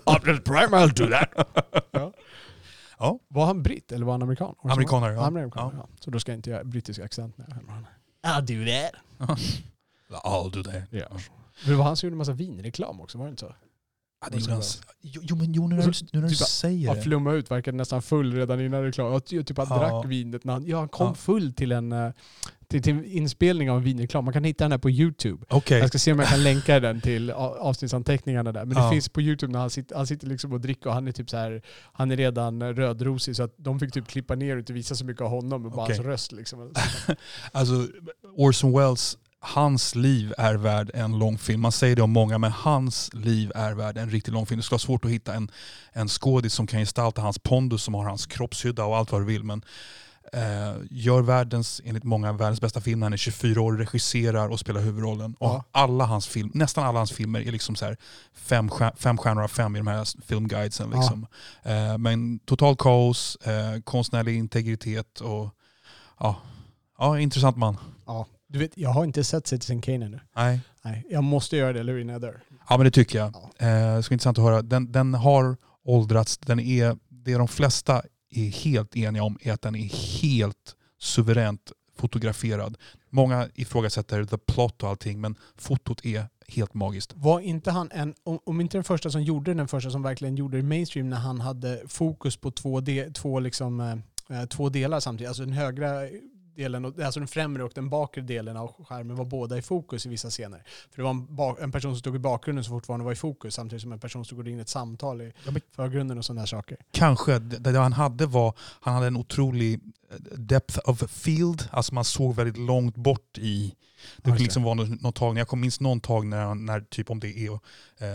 Optimus 0.06 0.44
Prime, 0.44 0.78
I'll 0.78 0.94
do 0.94 1.08
that. 1.10 1.48
Ja. 3.04 3.20
Var 3.28 3.46
han 3.46 3.64
britt 3.64 3.92
eller 3.92 4.06
var 4.06 4.14
han 4.14 4.22
amerikan? 4.22 4.56
Amerikanare, 4.64 5.14
ja. 5.14 5.26
Amerikan, 5.26 5.72
Ja. 5.74 5.80
ja. 5.80 5.88
Så 6.00 6.12
då 6.12 6.20
ska 6.20 6.32
jag 6.32 6.38
inte 6.38 6.50
göra 6.50 6.64
brittisk 6.64 7.00
accent 7.00 7.38
när 7.38 7.46
jag 7.50 7.56
hör. 7.56 8.42
I'll 8.42 8.42
do 8.42 8.66
that. 8.72 9.40
I'll 10.24 10.52
do 10.52 10.64
that. 10.64 10.84
Ja. 10.90 11.08
Det 11.66 11.76
var 11.76 11.84
han 11.86 11.98
som 11.98 12.08
gjorde 12.08 12.14
en 12.14 12.18
massa 12.18 12.32
vinreklam 12.34 13.02
också, 13.02 13.18
var 13.18 13.26
det 13.26 13.30
inte 13.30 13.40
så? 13.46 13.54
Ja, 14.22 14.28
det 14.32 14.38
gjorde 14.38 14.54
han. 14.54 14.62
Jo, 15.02 15.22
jo, 15.26 15.36
men 15.36 15.54
jo, 15.54 15.68
nu 15.68 15.76
när 15.76 15.86
du, 15.88 15.94
så- 15.94 16.06
nu 16.14 16.20
när 16.22 16.28
du 16.30 16.36
typ- 16.36 16.48
säger 16.48 16.96
det. 16.96 17.02
flumma 17.02 17.32
ut, 17.34 17.52
verkade 17.52 17.78
nästan 17.78 18.02
full 18.02 18.34
redan 18.34 18.62
innan 18.62 18.84
reklam. 18.84 19.12
Jag 19.12 19.26
ty- 19.26 19.44
typ 19.44 19.58
han 19.58 19.68
Ja. 19.70 19.78
drack 19.78 20.06
vinet 20.06 20.44
när 20.44 20.54
han, 20.54 20.66
ja, 20.66 20.80
han 20.80 20.90
kom 20.90 21.08
Ja. 21.08 21.14
full 21.14 21.54
till 21.54 21.72
en, 21.72 21.92
eh, 21.92 22.12
till, 22.74 22.82
till 22.84 22.94
en 22.94 23.06
inspelning 23.06 23.72
av 23.72 23.78
en 23.78 23.84
vinreklam. 23.84 24.26
Man 24.26 24.34
kan 24.34 24.44
hitta 24.44 24.64
den 24.64 24.72
här 24.72 24.78
på 24.80 24.90
YouTube. 24.90 25.46
Okej. 25.50 25.80
Jag 25.80 25.88
ska 25.90 25.98
se 25.98 26.12
om 26.12 26.20
jag 26.20 26.28
kan 26.28 26.44
länka 26.44 26.80
den 26.80 27.02
till 27.02 27.32
avsnittsanteckningarna 27.32 28.52
där. 28.52 28.66
Men 28.66 28.78
Ja. 28.78 28.84
det 28.84 28.90
finns 28.90 29.10
på 29.10 29.22
YouTube 29.22 29.54
när 29.54 29.60
han 29.60 29.70
sitter, 29.70 29.96
han 29.96 30.08
sitter 30.08 30.28
liksom 30.28 30.54
och 30.54 30.62
dricker 30.62 30.88
och 30.88 30.94
han 30.94 31.08
är 31.08 31.12
typ 31.12 31.30
så 31.30 31.38
här, 31.38 31.62
han 31.94 32.12
är 32.12 32.18
redan 32.18 32.74
rödrosig 32.76 33.36
så 33.36 33.44
att 33.44 33.54
de 33.58 33.80
fick 33.80 33.92
typ 33.94 34.08
klippa 34.08 34.36
ner 34.36 34.54
och 34.54 34.60
inte 34.60 34.74
visa 34.74 34.96
så 34.96 35.06
mycket 35.06 35.22
av 35.22 35.30
honom 35.30 35.66
och 35.66 35.72
bara 35.72 35.84
Okej. 35.84 35.96
hans 35.96 36.08
röst 36.08 36.32
liksom. 36.32 36.74
Alltså, 37.52 37.88
Orson 38.36 38.74
Welles, 38.78 39.18
hans 39.40 39.96
liv 39.96 40.34
är 40.38 40.56
värd 40.56 40.92
en 40.94 41.20
lång 41.20 41.38
film. 41.38 41.62
Man 41.62 41.72
säger 41.72 41.96
det 41.96 42.02
om 42.02 42.12
många, 42.12 42.38
men 42.38 42.52
hans 42.52 43.10
liv 43.14 43.52
är 43.56 43.74
värd 43.74 43.98
en 43.98 44.10
riktigt 44.10 44.34
lång 44.34 44.46
film. 44.46 44.58
Det 44.60 44.64
skulle 44.64 44.76
vara 44.76 44.80
svårt 44.80 45.06
att 45.06 45.12
hitta 45.12 45.34
en, 45.34 45.52
en 45.92 46.08
skådis 46.08 46.54
som 46.54 46.68
kan 46.68 46.80
gestalta 46.80 47.22
hans 47.22 47.40
pondus, 47.40 47.84
som 47.84 47.94
har 47.94 48.06
hans 48.06 48.26
kroppshydda 48.26 48.86
och 48.86 48.98
allt 48.98 49.12
vad 49.12 49.22
du 49.22 49.26
vill. 49.26 49.44
Men 49.44 49.62
eh, 50.34 50.74
gör 50.90 51.22
världens, 51.22 51.82
enligt 51.86 52.04
många, 52.04 52.34
världens 52.34 52.62
bästa 52.62 52.82
film. 52.82 53.02
Han 53.02 53.14
är 53.14 53.18
24 53.18 53.62
år, 53.62 53.74
regisserar 53.78 54.48
och 54.50 54.60
spelar 54.60 54.82
huvudrollen. 54.82 55.34
Och 55.40 55.48
Ja. 55.50 55.64
alla 55.72 56.06
hans 56.06 56.28
film, 56.28 56.52
nästan 56.54 56.84
alla 56.86 57.00
hans 57.00 57.12
filmer 57.12 57.42
är 57.42 57.52
liksom 57.52 57.76
så 57.76 57.86
här 57.86 57.98
fem, 58.34 58.70
stjär- 58.70 58.94
fem 58.98 59.18
stjärnor 59.18 59.44
av 59.44 59.48
fem 59.48 59.76
i 59.76 59.80
de 59.80 59.88
här 59.88 60.22
filmguidesen. 60.26 60.90
Ja. 60.94 61.00
Liksom. 61.00 61.28
Eh, 61.64 61.98
men 61.98 62.40
total 62.40 62.76
kaos, 62.76 63.36
eh, 63.36 63.82
konstnärlig 63.82 64.38
integritet 64.38 65.20
och 65.20 65.50
ja, 66.20 66.36
ja, 66.98 67.20
intressant 67.20 67.58
man. 67.58 67.78
Ja. 68.06 68.26
Du 68.48 68.60
vet, 68.60 68.72
jag 68.78 68.90
har 68.90 69.04
inte 69.06 69.24
sett 69.24 69.48
Citizen 69.48 69.82
Kane 69.82 70.06
ännu. 70.06 70.20
Nej. 70.36 70.60
Nej, 70.86 71.06
jag 71.10 71.24
måste 71.24 71.58
göra 71.58 71.74
det, 71.74 71.80
eller 71.80 71.98
innan 71.98 72.14
jag 72.14 72.22
dör. 72.22 72.42
Ja 72.70 72.78
men 72.78 72.86
det 72.86 72.92
tycker 72.92 73.20
jag. 73.20 73.36
Ja. 73.60 73.68
Eh, 73.68 73.96
det 73.96 74.04
ska 74.04 74.10
bli 74.10 74.14
intressant 74.16 74.38
att 74.38 74.44
höra. 74.44 74.62
Den, 74.62 74.92
den 74.92 75.14
har 75.14 75.58
åldrats. 75.86 76.38
Den 76.38 76.60
är, 76.60 76.98
det 77.10 77.34
de 77.34 77.48
flesta 77.48 78.02
är 78.38 78.50
helt 78.50 78.96
eniga 78.96 79.24
om 79.24 79.38
är 79.42 79.54
att 79.54 79.62
den 79.62 79.76
är 79.76 80.20
helt 80.22 80.76
suveränt 81.00 81.72
fotograferad. 81.96 82.78
Många 83.10 83.50
ifrågasätter 83.56 84.26
the 84.26 84.38
plot 84.38 84.84
och 84.84 84.90
allting 84.90 85.22
men 85.22 85.36
fotot 85.56 86.06
är 86.06 86.28
helt 86.48 86.74
magiskt. 86.74 87.14
Var 87.16 87.40
inte 87.40 87.72
han 87.72 87.90
en, 87.94 88.14
om, 88.24 88.62
inte 88.62 88.78
den 88.78 88.84
första 88.84 89.10
som 89.10 89.24
gjorde 89.24 89.54
den 89.54 89.68
första 89.68 89.92
som 89.92 90.02
verkligen 90.02 90.36
gjorde 90.36 90.58
det 90.58 90.64
mainstream 90.64 91.10
när 91.10 91.18
han 91.18 91.42
hade 91.42 91.82
fokus 91.88 92.38
på 92.38 92.52
två, 92.52 92.80
de, 92.80 93.14
två, 93.14 93.40
liksom, 93.40 93.80
eh, 93.80 94.40
eh, 94.40 94.46
två 94.46 94.70
delar 94.70 95.00
samtidigt. 95.00 95.28
Alltså 95.28 95.46
den 95.46 95.54
högra 95.54 96.10
delen, 96.56 96.86
alltså 96.86 97.20
den 97.20 97.28
främre 97.28 97.64
och 97.64 97.72
den 97.76 97.90
bakre 97.90 98.22
delen 98.22 98.58
av 98.58 98.86
skärmen 98.86 99.16
var 99.16 99.26
båda 99.26 99.58
i 99.58 99.62
fokus 99.62 100.06
i 100.06 100.10
vissa 100.10 100.30
scener. 100.30 100.64
För 100.92 100.98
det 100.98 101.04
var 101.04 101.10
en, 101.10 101.36
bak, 101.36 101.58
en 101.62 101.72
person 101.72 101.92
som 101.92 102.00
stod 102.00 102.16
i 102.16 102.20
bakgrunden 102.20 102.64
som 102.64 102.72
fortfarande 102.72 103.06
var 103.06 103.12
i 103.12 103.16
fokus 103.16 103.54
samtidigt 103.56 103.82
som 103.82 103.92
en 103.92 104.00
person 104.00 104.26
stod 104.26 104.48
in 104.48 104.58
i 104.58 104.62
ett 104.62 104.70
samtal 104.70 105.22
i 105.22 105.34
Ja, 105.46 105.52
förgrunden 105.72 106.18
och 106.18 106.26
sådana 106.26 106.42
där 106.42 106.48
saker. 106.48 106.78
Kanske, 106.92 107.40
det, 107.40 107.72
det 107.72 107.80
han 107.80 107.94
hade 107.94 108.26
var, 108.26 108.54
han 108.60 108.94
hade 108.94 109.08
en 109.08 109.18
otrolig 109.18 109.80
eh, 110.10 110.38
depth 110.38 110.80
of 110.86 111.12
field, 111.12 111.70
alltså 111.72 111.94
man 111.94 112.06
såg 112.06 112.36
väldigt 112.36 112.58
långt 112.58 112.96
bort 112.96 113.38
i 113.38 113.76
det 114.18 114.32
det. 114.32 114.38
liksom 114.38 114.64
var 114.64 114.76
någon, 114.76 114.98
någon 115.02 115.14
tagning, 115.14 115.38
jag 115.38 115.48
kommer 115.48 115.62
minns 115.62 115.80
någon 115.80 116.00
tag 116.00 116.26
när, 116.26 116.56
när 116.56 116.82
typ 116.82 117.10
om 117.10 117.20
det 117.20 117.48
är 117.48 117.60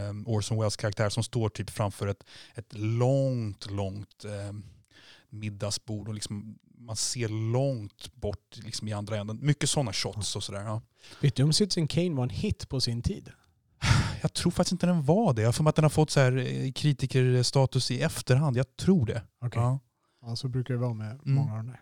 um, 0.08 0.26
Orson 0.26 0.58
Welles 0.58 0.76
karaktär 0.76 1.08
som 1.08 1.23
står 1.23 1.49
typ 1.49 1.70
framför 1.70 2.06
ett, 2.06 2.25
ett 2.55 2.73
långt, 2.79 3.70
långt 3.70 4.25
um, 4.25 4.64
middagsbord 5.31 6.08
och 6.08 6.14
liksom, 6.14 6.58
man 6.78 6.96
ser 6.96 7.28
långt 7.52 8.14
bort 8.14 8.56
liksom 8.56 8.88
i 8.88 8.92
andra 8.92 9.16
änden. 9.16 9.38
Mycket 9.42 9.70
sådana 9.70 9.92
shots 9.92 10.36
och 10.36 10.42
sådär. 10.42 10.60
Ja. 10.62 10.82
Vet 11.20 11.36
du 11.36 11.42
om 11.42 11.52
Citizen 11.52 11.88
Kane 11.88 12.10
var 12.14 12.22
en 12.22 12.30
hit 12.30 12.69
på 12.69 12.80
sin 12.80 13.02
tid? 13.02 13.30
Jag 14.22 14.32
tror 14.32 14.50
faktiskt 14.52 14.72
inte 14.72 14.86
den 14.86 15.04
var 15.04 15.32
det. 15.34 15.42
Jag 15.42 15.48
har 15.48 15.52
för 15.52 15.62
mig 15.62 15.69
att 15.69 15.76
den 15.76 15.84
har 15.84 15.90
fått 15.90 16.10
så 16.10 16.20
här 16.20 16.36
eh, 16.36 16.72
kritikerstatus 16.72 17.90
i 17.90 18.00
efterhand. 18.02 18.56
Jag 18.56 18.76
tror 18.76 19.06
det. 19.06 19.22
Okej. 19.40 19.62
Ja. 19.62 19.78
Ja, 20.22 20.36
så 20.36 20.48
brukar 20.48 20.75
det 20.75 20.80
vara 20.80 20.94
med 20.94 21.10
Mm. 21.10 21.20
många 21.34 21.50
av 21.52 21.56
de 21.56 21.66
där. 21.66 21.80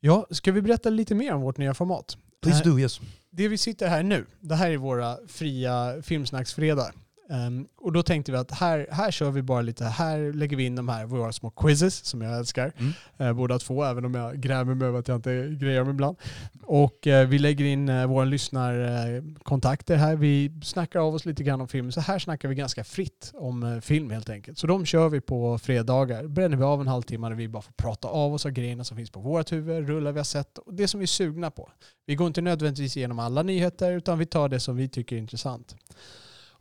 Ja, 0.00 0.26
ska 0.30 0.52
vi 0.52 0.62
berätta 0.62 0.90
lite 0.90 1.14
mer 1.14 1.32
om 1.34 1.40
vårt 1.42 1.58
nya 1.58 1.74
format? 1.74 2.16
Please 2.42 2.62
Eh, 2.64 2.70
do, 2.74 2.78
yes. 2.80 3.00
Det 3.30 3.48
vi 3.48 3.58
sitter 3.58 3.88
här 3.88 4.02
nu, 4.02 4.26
det 4.40 4.54
här 4.54 4.70
är 4.70 4.76
våra 4.76 5.18
fria 5.28 6.02
filmsnacksfredag. 6.02 6.92
Ehm, 7.30 7.66
och 7.76 7.92
då 7.92 8.02
tänkte 8.02 8.32
vi 8.32 8.38
att 8.38 8.50
här, 8.50 8.86
här 8.90 9.10
kör 9.10 9.30
vi 9.30 9.42
bara 9.42 9.62
lite, 9.62 9.84
här 9.84 10.32
lägger 10.32 10.56
vi 10.56 10.64
in 10.64 10.76
de 10.76 10.88
här 10.88 11.06
våra 11.06 11.32
små 11.32 11.50
quizzes 11.50 12.04
som 12.04 12.22
jag 12.22 12.38
älskar. 12.38 12.72
Mm. 12.78 12.92
Eh, 13.18 13.32
båda 13.32 13.58
två, 13.58 13.84
även 13.84 14.04
om 14.04 14.14
jag 14.14 14.40
grämer 14.40 14.74
mig 14.74 14.88
över 14.88 14.98
att 14.98 15.08
jag 15.08 15.18
inte 15.18 15.56
grejer 15.60 15.80
dem 15.80 15.90
ibland. 15.90 16.16
Och 16.62 17.06
eh, 17.06 17.28
vi 17.28 17.38
lägger 17.38 17.64
in 17.64 17.88
eh, 17.88 18.06
våra 18.06 18.24
lyssnarkontakter 18.24 19.96
här. 19.96 20.16
Vi 20.16 20.60
snackar 20.62 21.00
av 21.00 21.14
oss 21.14 21.24
lite 21.24 21.42
grann 21.42 21.60
om 21.60 21.68
film. 21.68 21.92
Så 21.92 22.00
här 22.00 22.18
snackar 22.18 22.48
vi 22.48 22.54
ganska 22.54 22.84
fritt 22.84 23.32
om 23.34 23.80
film 23.82 24.10
helt 24.10 24.30
enkelt. 24.30 24.58
Så 24.58 24.66
de 24.66 24.86
kör 24.86 25.08
vi 25.08 25.20
på 25.20 25.58
fredagar. 25.58 26.26
Bränner 26.26 26.56
vi 26.56 26.62
av 26.62 26.80
en 26.80 26.88
halvtimme 26.88 27.28
där 27.28 27.36
vi 27.36 27.48
bara 27.48 27.62
får 27.62 27.72
prata 27.72 28.08
av 28.08 28.34
oss 28.34 28.46
av 28.46 28.52
grejerna 28.52 28.84
som 28.84 28.96
finns 28.96 29.10
på 29.10 29.20
vårt 29.20 29.52
huvud, 29.52 29.88
rullar 29.88 30.12
vi 30.12 30.18
har 30.18 30.24
sett 30.24 30.58
och 30.58 30.74
det 30.74 30.88
som 30.88 31.00
vi 31.00 31.04
är 31.04 31.06
sugna 31.06 31.50
på. 31.50 31.70
Vi 32.06 32.14
går 32.14 32.26
inte 32.26 32.40
nödvändigtvis 32.40 32.96
igenom 32.96 33.18
alla 33.18 33.42
nyheter 33.42 33.92
utan 33.92 34.18
vi 34.18 34.26
tar 34.26 34.48
det 34.48 34.60
som 34.60 34.76
vi 34.76 34.88
tycker 34.88 35.16
är 35.16 35.20
intressant. 35.20 35.74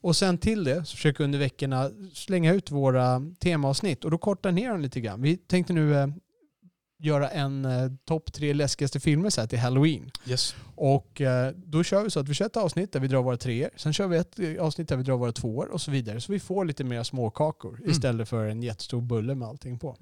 Och 0.01 0.15
sen 0.15 0.38
till 0.38 0.63
det 0.63 0.86
så 0.86 0.96
försöker 0.96 1.18
vi 1.18 1.24
under 1.24 1.39
veckorna 1.39 1.89
slänga 2.13 2.53
ut 2.53 2.72
våra 2.72 3.22
temaavsnitt 3.39 4.06
och 4.06 4.12
då 4.12 4.18
kortar 4.18 4.51
ner 4.51 4.70
dem 4.70 4.82
lite 4.82 5.01
grann. 5.01 5.22
Vi 5.22 5.38
tänkte 5.38 5.74
nu 5.74 5.96
eh, 5.96 6.08
göra 7.01 7.29
en 7.29 7.65
eh, 7.65 7.91
topp 8.06 8.34
tre 8.34 8.53
läskigaste 8.53 9.00
filmer 9.00 9.29
så 9.29 9.41
här 9.41 9.48
till 9.48 9.60
Halloween. 9.60 10.12
yes. 10.25 10.56
Och 10.75 11.22
eh, 11.22 11.53
då 11.56 11.84
kör 11.84 12.03
vi 12.03 12.10
så 12.10 12.20
att 12.20 12.29
vi 12.29 12.34
kör 12.34 12.46
ett 12.46 12.58
avsnitt 12.58 12.91
där 12.91 13.00
vi 13.00 13.08
drar 13.08 13.22
våra 13.24 13.38
treor. 13.38 13.70
Sen 13.75 13.94
kör 13.94 14.08
vi 14.08 14.18
ett 14.18 14.39
eh, 14.39 14.56
avsnitt 14.63 14.89
där 14.89 14.98
vi 14.98 15.03
drar 15.03 15.18
våra 15.18 15.32
tvåor 15.32 15.70
och 15.72 15.82
så 15.82 15.91
vidare. 15.91 16.22
Så 16.22 16.32
vi 16.32 16.39
får 16.39 16.65
lite 16.65 16.84
mer 16.84 17.03
småkakor 17.03 17.77
Mm. 17.79 17.91
istället 17.91 18.29
för 18.29 18.46
en 18.46 18.63
jättestor 18.63 19.01
bulle 19.01 19.36
med 19.36 19.48
allting 19.48 19.79
på. 19.79 19.98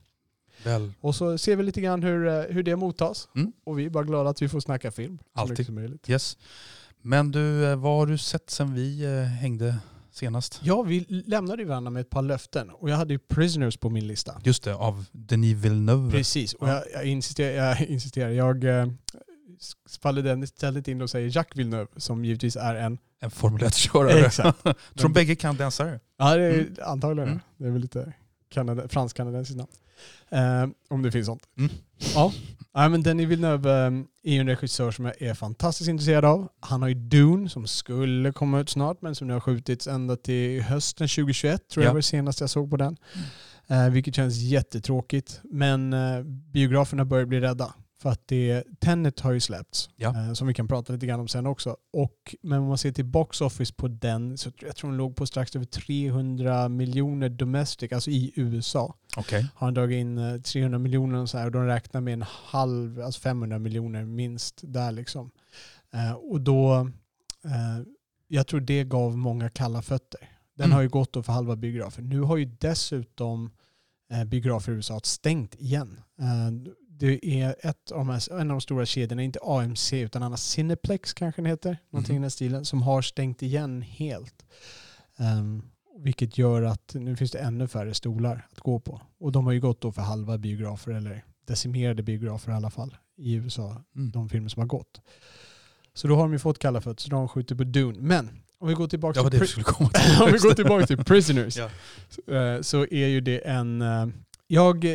Väl, 0.63 0.93
Och 1.01 1.15
så 1.15 1.37
ser 1.37 1.55
vi 1.55 1.63
lite 1.63 1.81
grann 1.81 2.03
hur, 2.03 2.27
eh, 2.27 2.41
hur 2.41 2.63
det 2.63 2.75
mottas. 2.75 3.29
Mm. 3.35 3.51
Och 3.63 3.79
vi 3.79 3.85
är 3.85 3.89
bara 3.89 4.03
glada 4.03 4.29
att 4.29 4.41
vi 4.41 4.49
får 4.49 4.59
snacka 4.59 4.91
film. 4.91 5.17
Alltid. 5.33 5.51
mycket 5.51 5.65
som 5.65 5.75
möjligt. 5.75 6.09
yes. 6.09 6.37
Men 7.07 7.31
du, 7.31 7.65
eh, 7.65 7.75
vad 7.75 7.97
har 7.97 8.05
du 8.05 8.17
sett 8.17 8.49
sen 8.49 8.73
vi 8.73 9.03
eh, 9.05 9.23
hängde 9.23 9.77
senast? 10.11 10.59
Ja, 10.63 10.81
vi 10.81 11.05
lämnade 11.09 11.61
ju 11.61 11.67
varandra 11.67 11.89
med 11.91 12.01
ett 12.01 12.09
par 12.09 12.21
löften. 12.21 12.69
Och 12.69 12.89
jag 12.89 12.95
hade 12.97 13.13
ju 13.13 13.19
Prisoners 13.19 13.77
på 13.77 13.89
min 13.89 14.07
lista. 14.07 14.41
Just 14.43 14.63
det, 14.63 14.75
av 14.75 15.05
Denis 15.11 15.57
Villeneuve. 15.57 16.11
Precis, 16.11 16.53
och 16.53 16.67
Ja. 16.69 16.73
jag, 16.73 16.83
jag, 16.93 17.05
insisterar, 17.05 17.51
jag 17.67 17.81
insisterar. 17.89 18.29
Jag 18.29 18.63
eh, 18.63 18.87
faller 20.01 20.21
den 20.21 20.43
istället 20.43 20.87
in 20.87 21.01
och 21.01 21.09
säger 21.09 21.35
Jacques 21.37 21.57
Villeneuve 21.59 21.87
som 21.97 22.25
givetvis 22.25 22.55
är 22.55 22.75
en... 22.75 22.97
En 23.19 23.31
Formel 23.31 23.61
1-körare. 23.63 24.25
Exakt. 24.25 24.63
Tror 24.63 24.75
de 24.95 25.13
bägge 25.13 25.35
kan 25.35 25.55
dansare? 25.57 25.99
Ja, 26.17 26.35
det 26.35 26.43
är 26.43 26.53
Mm. 26.53 26.75
antagligen 26.85 27.27
Mm. 27.29 27.39
det. 27.57 27.63
Det 27.63 27.67
är 27.69 27.71
väl 27.71 27.81
lite 27.81 28.13
kanada, 28.49 28.87
fransk-kanadensiskt 28.87 29.57
namn. 29.57 29.71
Eh, 30.29 30.69
om 30.89 31.01
det 31.01 31.11
finns 31.11 31.25
sånt. 31.25 31.43
Mm. 31.57 31.71
Ja. 32.15 32.33
ja, 32.73 32.89
men 32.89 33.03
Denis 33.03 33.27
Villeneuve 33.27 33.71
eh, 33.71 33.91
är 34.23 34.33
ju 34.33 34.39
en 34.39 34.47
regissör 34.47 34.91
som 34.91 35.05
jag 35.05 35.21
är 35.21 35.33
fantastiskt 35.33 35.89
intresserad 35.89 36.25
av. 36.25 36.47
Han 36.59 36.81
har 36.81 36.89
ju 36.89 36.95
Dune 36.95 37.49
som 37.49 37.67
skulle 37.67 38.31
komma 38.31 38.59
ut 38.59 38.69
snart 38.69 39.01
men 39.01 39.15
som 39.15 39.27
nu 39.27 39.33
har 39.33 39.39
skjutits 39.39 39.87
ända 39.87 40.15
till 40.15 40.61
hösten 40.61 41.07
2021 41.07 41.69
tror 41.69 41.83
Ja. 41.83 41.87
jag 41.87 41.93
var 41.93 41.99
det 41.99 42.03
senaste 42.03 42.43
jag 42.43 42.49
såg 42.49 42.69
på 42.69 42.77
den. 42.77 42.97
Eh, 43.67 43.89
vilket 43.89 44.15
känns 44.15 44.35
jättetråkigt. 44.37 45.39
Men 45.43 45.93
eh, 45.93 46.23
biograferna 46.53 47.05
börjar 47.05 47.25
bli 47.25 47.39
rädda. 47.39 47.73
För 48.01 48.09
att 48.09 48.27
det, 48.27 48.63
Tenet 48.79 49.19
har 49.19 49.31
ju 49.31 49.39
släppts, 49.39 49.89
Ja. 49.95 50.09
eh, 50.09 50.33
som 50.33 50.47
vi 50.47 50.53
kan 50.53 50.67
prata 50.67 50.93
lite 50.93 51.05
grann 51.05 51.19
om 51.19 51.27
sen 51.27 51.45
också. 51.47 51.77
Och, 51.93 52.35
men 52.41 52.59
om 52.59 52.67
man 52.67 52.77
ser 52.77 52.91
till 52.91 53.05
box 53.05 53.41
office 53.41 53.73
på 53.73 53.87
den, 53.87 54.37
så 54.37 54.51
jag 54.61 54.75
tror 54.75 54.89
den 54.89 54.97
låg 54.97 55.15
på 55.15 55.25
strax 55.25 55.55
över 55.55 55.65
300 55.65 56.69
miljoner 56.69 57.29
domestic, 57.29 57.91
alltså 57.91 58.09
i 58.11 58.31
USA. 58.35 58.95
Okej. 59.17 59.45
Har 59.55 59.67
han 59.67 59.73
dragit 59.73 59.95
in 59.97 60.17
eh, 60.17 60.41
300 60.41 60.79
miljoner 60.79 61.19
och 61.19 61.29
så 61.29 61.37
här, 61.37 61.45
och 61.45 61.51
de 61.51 61.65
räknar 61.65 62.01
med 62.01 62.13
en 62.13 62.25
halv, 62.27 63.01
alltså 63.01 63.21
500 63.21 63.59
miljoner 63.59 64.05
minst 64.05 64.61
där 64.63 64.91
liksom. 64.91 65.31
Eh, 65.93 66.11
och 66.13 66.41
då, 66.41 66.75
eh, 67.45 67.85
jag 68.27 68.47
tror 68.47 68.59
det 68.59 68.83
gav 68.83 69.17
många 69.17 69.49
kalla 69.49 69.81
fötter. 69.81 70.19
Den 70.55 70.65
Mm. 70.65 70.75
har 70.75 70.81
ju 70.81 70.89
gått 70.89 71.13
då 71.13 71.23
för 71.23 71.33
halva 71.33 71.55
biografen. 71.55 72.09
Nu 72.09 72.21
har 72.21 72.37
ju 72.37 72.45
dessutom 72.45 73.51
eh, 74.11 74.23
biografer 74.23 74.71
i 74.71 74.75
USA 74.75 74.99
stängt 75.03 75.55
igen. 75.55 75.99
Eh, 77.01 77.07
det 77.09 77.25
är 77.41 77.55
ett 77.59 77.91
av 77.91 78.05
de 78.07 78.19
en 78.31 78.41
av 78.41 78.47
de 78.47 78.61
stora 78.61 78.85
kedjorna, 78.85 79.23
inte 79.23 79.39
AMC 79.43 79.93
utan 79.93 80.23
annars 80.23 80.39
Cineplex 80.39 81.13
kanske 81.13 81.41
den 81.41 81.49
heter, 81.49 81.77
någonting 81.89 82.15
Mhm. 82.15 82.21
i 82.21 82.23
den 82.23 82.31
stilen, 82.31 82.65
som 82.65 82.81
har 82.81 83.01
stängt 83.01 83.41
igen 83.41 83.81
helt. 83.81 84.45
Ehm, 85.17 85.61
vilket 85.99 86.37
gör 86.37 86.61
att 86.61 86.93
nu 86.93 87.15
finns 87.15 87.31
det 87.31 87.39
ännu 87.39 87.67
färre 87.67 87.93
stolar 87.93 88.47
att 88.51 88.59
gå 88.59 88.79
på. 88.79 89.01
Och 89.19 89.31
de 89.31 89.45
har 89.45 89.53
ju 89.53 89.59
gått 89.59 89.81
då 89.81 89.91
för 89.91 90.01
halva 90.01 90.37
biografer, 90.37 90.91
eller 90.91 91.23
decimerade 91.47 92.03
biografer 92.03 92.51
i 92.51 92.55
alla 92.55 92.69
fall, 92.69 92.97
i 93.17 93.33
USA, 93.33 93.83
Mm. 93.95 94.11
de 94.11 94.29
filmer 94.29 94.49
som 94.49 94.59
har 94.59 94.67
gått. 94.67 95.01
Så 95.93 96.07
då 96.07 96.15
har 96.15 96.21
de 96.21 96.33
ju 96.33 96.39
fått 96.39 96.59
kalla 96.59 96.81
fötter, 96.81 97.01
så 97.03 97.09
de 97.09 97.27
skjuter 97.27 97.55
på 97.55 97.63
Dune. 97.63 97.97
Men 98.01 98.29
om 98.59 98.67
vi 98.67 98.73
går 98.73 98.87
tillbaka 98.87 99.29
till 99.29 99.39
till. 99.47 99.63
om 100.21 100.31
vi 100.31 100.37
går 100.37 100.53
tillbaka 100.53 100.87
till 100.87 100.97
Prisoners 100.97 101.57
Ja. 101.57 101.69
eh, 102.35 102.61
så 102.61 102.81
är 102.91 103.07
ju 103.07 103.21
det 103.21 103.39
en... 103.47 103.81
eh, 103.81 104.07
Jag, 104.47 104.85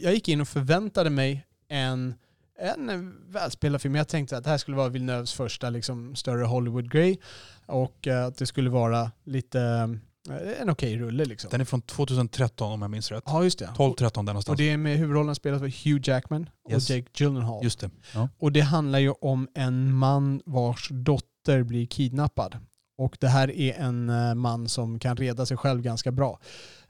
jag 0.00 0.14
gick 0.14 0.28
in 0.28 0.40
och 0.40 0.48
förväntade 0.48 1.10
mig 1.10 1.44
en, 1.72 2.14
en 2.58 3.14
välspelad 3.28 3.80
film. 3.82 3.94
Jag 3.94 4.08
tänkte 4.08 4.36
att 4.36 4.44
det 4.44 4.50
här 4.50 4.58
skulle 4.58 4.76
vara 4.76 4.88
Villeneuves 4.88 5.32
första 5.32 5.70
liksom, 5.70 6.14
större 6.16 6.44
Hollywood-grej 6.44 7.20
och 7.66 8.06
eh, 8.06 8.26
att 8.26 8.36
det 8.36 8.46
skulle 8.46 8.70
vara 8.70 9.10
lite 9.24 9.60
eh, 10.30 10.60
en 10.60 10.70
okej 10.70 10.98
rulle. 10.98 11.24
Liksom. 11.24 11.50
Den 11.50 11.60
är 11.60 11.64
från 11.64 11.82
2013 11.82 12.72
om 12.72 12.82
jag 12.82 12.90
minns 12.90 13.10
rätt. 13.10 13.22
Ja, 13.26 13.44
just 13.44 13.58
det. 13.58 13.64
12-13 13.66 13.96
där 13.98 14.18
Och 14.18 14.24
någonstans. 14.24 14.58
det 14.58 14.70
är 14.70 14.76
med 14.76 14.98
huvudrollen 14.98 15.34
spelat 15.34 15.62
av 15.62 15.68
Hugh 15.68 16.00
Jackman 16.08 16.48
och 16.64 16.72
Yes. 16.72 16.90
Jake 16.90 17.08
Gyllenhaal. 17.14 17.64
Just 17.64 17.80
det. 17.80 17.90
Ja. 18.14 18.28
Och 18.38 18.52
det 18.52 18.60
handlar 18.60 18.98
ju 18.98 19.10
om 19.10 19.48
en 19.54 19.94
man 19.94 20.42
vars 20.46 20.88
dotter 20.90 21.62
blir 21.62 21.86
kidnappad. 21.86 22.56
Och 22.98 23.16
det 23.20 23.28
här 23.28 23.50
är 23.50 23.72
en 23.72 24.08
eh, 24.10 24.34
man 24.34 24.68
som 24.68 24.98
kan 24.98 25.16
reda 25.16 25.46
sig 25.46 25.56
själv 25.56 25.82
ganska 25.82 26.12
bra. 26.12 26.38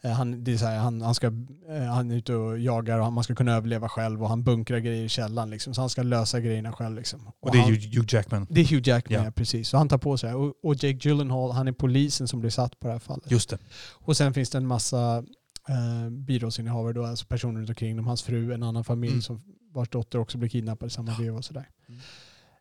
Eh, 0.00 0.11
Han, 0.11 0.44
det 0.44 0.52
är 0.52 0.56
så 0.56 0.66
här, 0.66 0.78
han, 0.78 1.02
han, 1.02 1.14
ska, 1.14 1.26
eh, 1.68 1.82
han 1.82 2.11
är 2.11 2.14
ute 2.16 2.35
och 2.35 2.59
jagar 2.59 2.99
och 2.99 3.04
han- 3.04 3.12
man 3.12 3.25
ska 3.25 3.35
kunna 3.35 3.52
överleva 3.52 3.88
själv 3.88 4.23
och 4.23 4.28
han 4.28 4.42
bunkrar 4.44 4.78
grejer 4.78 5.04
i 5.04 5.09
källaren. 5.09 5.50
Liksom, 5.50 5.75
så 5.75 5.80
han 5.82 5.90
ska 5.90 6.02
lösa 6.02 6.40
grejerna 6.40 6.73
själv. 6.73 6.97
Liksom. 6.97 7.30
Och 7.40 7.50
det 7.52 7.59
är 7.59 7.62
han, 7.62 7.73
Hugh 7.73 8.14
Jackman. 8.14 8.47
det 8.50 8.61
är 8.61 8.64
Hugh 8.64 8.88
Jackman, 8.88 9.18
Ja. 9.18 9.25
ja. 9.25 9.30
precis. 9.30 9.68
Så 9.68 9.76
han 9.76 9.88
tar 9.88 9.99
på 9.99 10.16
sig 10.18 10.30
det. 10.30 10.37
Och, 10.37 10.54
och 10.62 10.75
Jake 10.75 11.09
Gyllenhaal, 11.09 11.50
han 11.52 11.68
är 11.68 11.73
polisen 11.73 12.28
som 12.28 12.40
blir 12.40 12.50
satt 12.50 12.80
på 12.80 12.87
det 12.87 12.92
här 12.92 13.00
fallet. 13.00 13.30
Just 13.30 13.50
det. 13.50 13.59
Och 13.92 14.16
sen 14.16 14.35
finns 14.35 14.50
det 14.50 14.59
en 14.59 14.66
massa 14.66 15.25
eh, 15.68 16.11
birollsinnehavare, 16.11 16.92
då, 16.92 17.04
alltså 17.04 17.26
personer 17.26 17.59
runt 17.61 17.68
omkring 17.68 17.97
dem. 17.97 18.06
Hans 18.06 18.23
fru, 18.23 18.52
en 18.52 18.62
annan 18.62 18.85
familj 18.85 19.12
Mm. 19.12 19.23
som, 19.23 19.42
vars 19.75 19.88
dotter 19.88 20.18
också 20.18 20.38
blir 20.38 20.49
kidnappad 20.49 20.87
i 20.87 20.90
samma 20.90 21.14
veva 21.18 21.37
och 21.38 21.44
sådär. 21.44 21.68
Mm. 21.88 22.00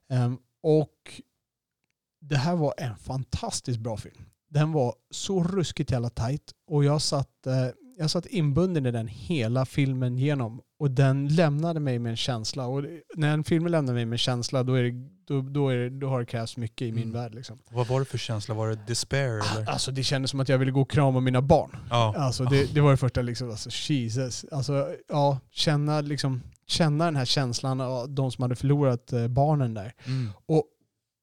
Ehm, 0.09 0.37
och 0.63 1.21
det 2.21 2.37
här 2.37 2.55
var 2.55 2.73
en 2.77 2.97
fantastiskt 2.97 3.79
bra 3.79 3.97
film. 3.97 4.25
Den 4.49 4.71
var 4.71 4.93
så 5.11 5.43
ruskigt 5.43 5.91
jävla 5.91 6.09
tight 6.09 6.51
och 6.67 6.83
jag 6.85 7.01
satt, 7.01 7.47
eh, 7.47 7.53
jag 7.97 8.09
satt 8.09 8.25
inbunden 8.25 8.85
i 8.85 8.91
den 8.91 9.07
hela 9.07 9.65
filmen 9.65 10.17
genom 10.17 10.61
och 10.79 10.91
den 10.91 11.27
lämnade 11.27 11.79
mig 11.79 11.99
med 11.99 12.09
en 12.09 12.17
känsla. 12.17 12.65
Och 12.67 12.83
när 13.15 13.33
en 13.33 13.43
film 13.43 13.67
lämnar 13.67 13.93
mig 13.93 14.05
med 14.05 14.13
en 14.13 14.17
känsla 14.17 14.63
då, 14.63 14.73
är 14.73 14.83
det, 14.83 14.91
då, 15.27 15.41
då, 15.41 15.69
är 15.69 15.75
det, 15.77 15.89
då 15.89 16.07
har 16.09 16.19
det 16.19 16.25
krävts 16.25 16.57
mycket 16.57 16.81
i 16.87 16.91
min 16.91 17.03
Mm. 17.03 17.13
värld. 17.13 17.35
Liksom. 17.35 17.59
Vad 17.71 17.87
var 17.87 17.99
det 17.99 18.05
för 18.05 18.17
känsla? 18.17 18.55
Var 18.55 18.67
det 18.67 18.79
despair 18.87 19.27
eller? 19.29 19.69
Alltså 19.69 19.91
det 19.91 20.03
kändes 20.03 20.31
som 20.31 20.39
att 20.39 20.49
jag 20.49 20.57
ville 20.57 20.71
gå 20.71 20.81
och 20.81 20.91
krama 20.91 21.19
mina 21.19 21.41
barn. 21.41 21.77
Ja. 21.89 22.13
Alltså 22.17 22.43
det, 22.45 22.73
det 22.75 22.81
var 22.81 22.91
det 22.91 22.97
första 22.97 23.21
liksom, 23.21 23.49
alltså 23.49 23.69
Jesus. 23.93 24.45
Alltså 24.51 24.95
ja, 25.07 25.39
känna 25.51 26.01
liksom, 26.01 26.41
känna 26.67 27.05
den 27.05 27.15
här 27.15 27.25
känslan 27.25 27.81
av 27.81 28.09
de 28.09 28.31
som 28.31 28.41
hade 28.41 28.55
förlorat 28.55 29.13
eh, 29.13 29.27
barnen 29.27 29.73
där. 29.73 29.93
Mm. 30.05 30.29
Och, 30.45 30.63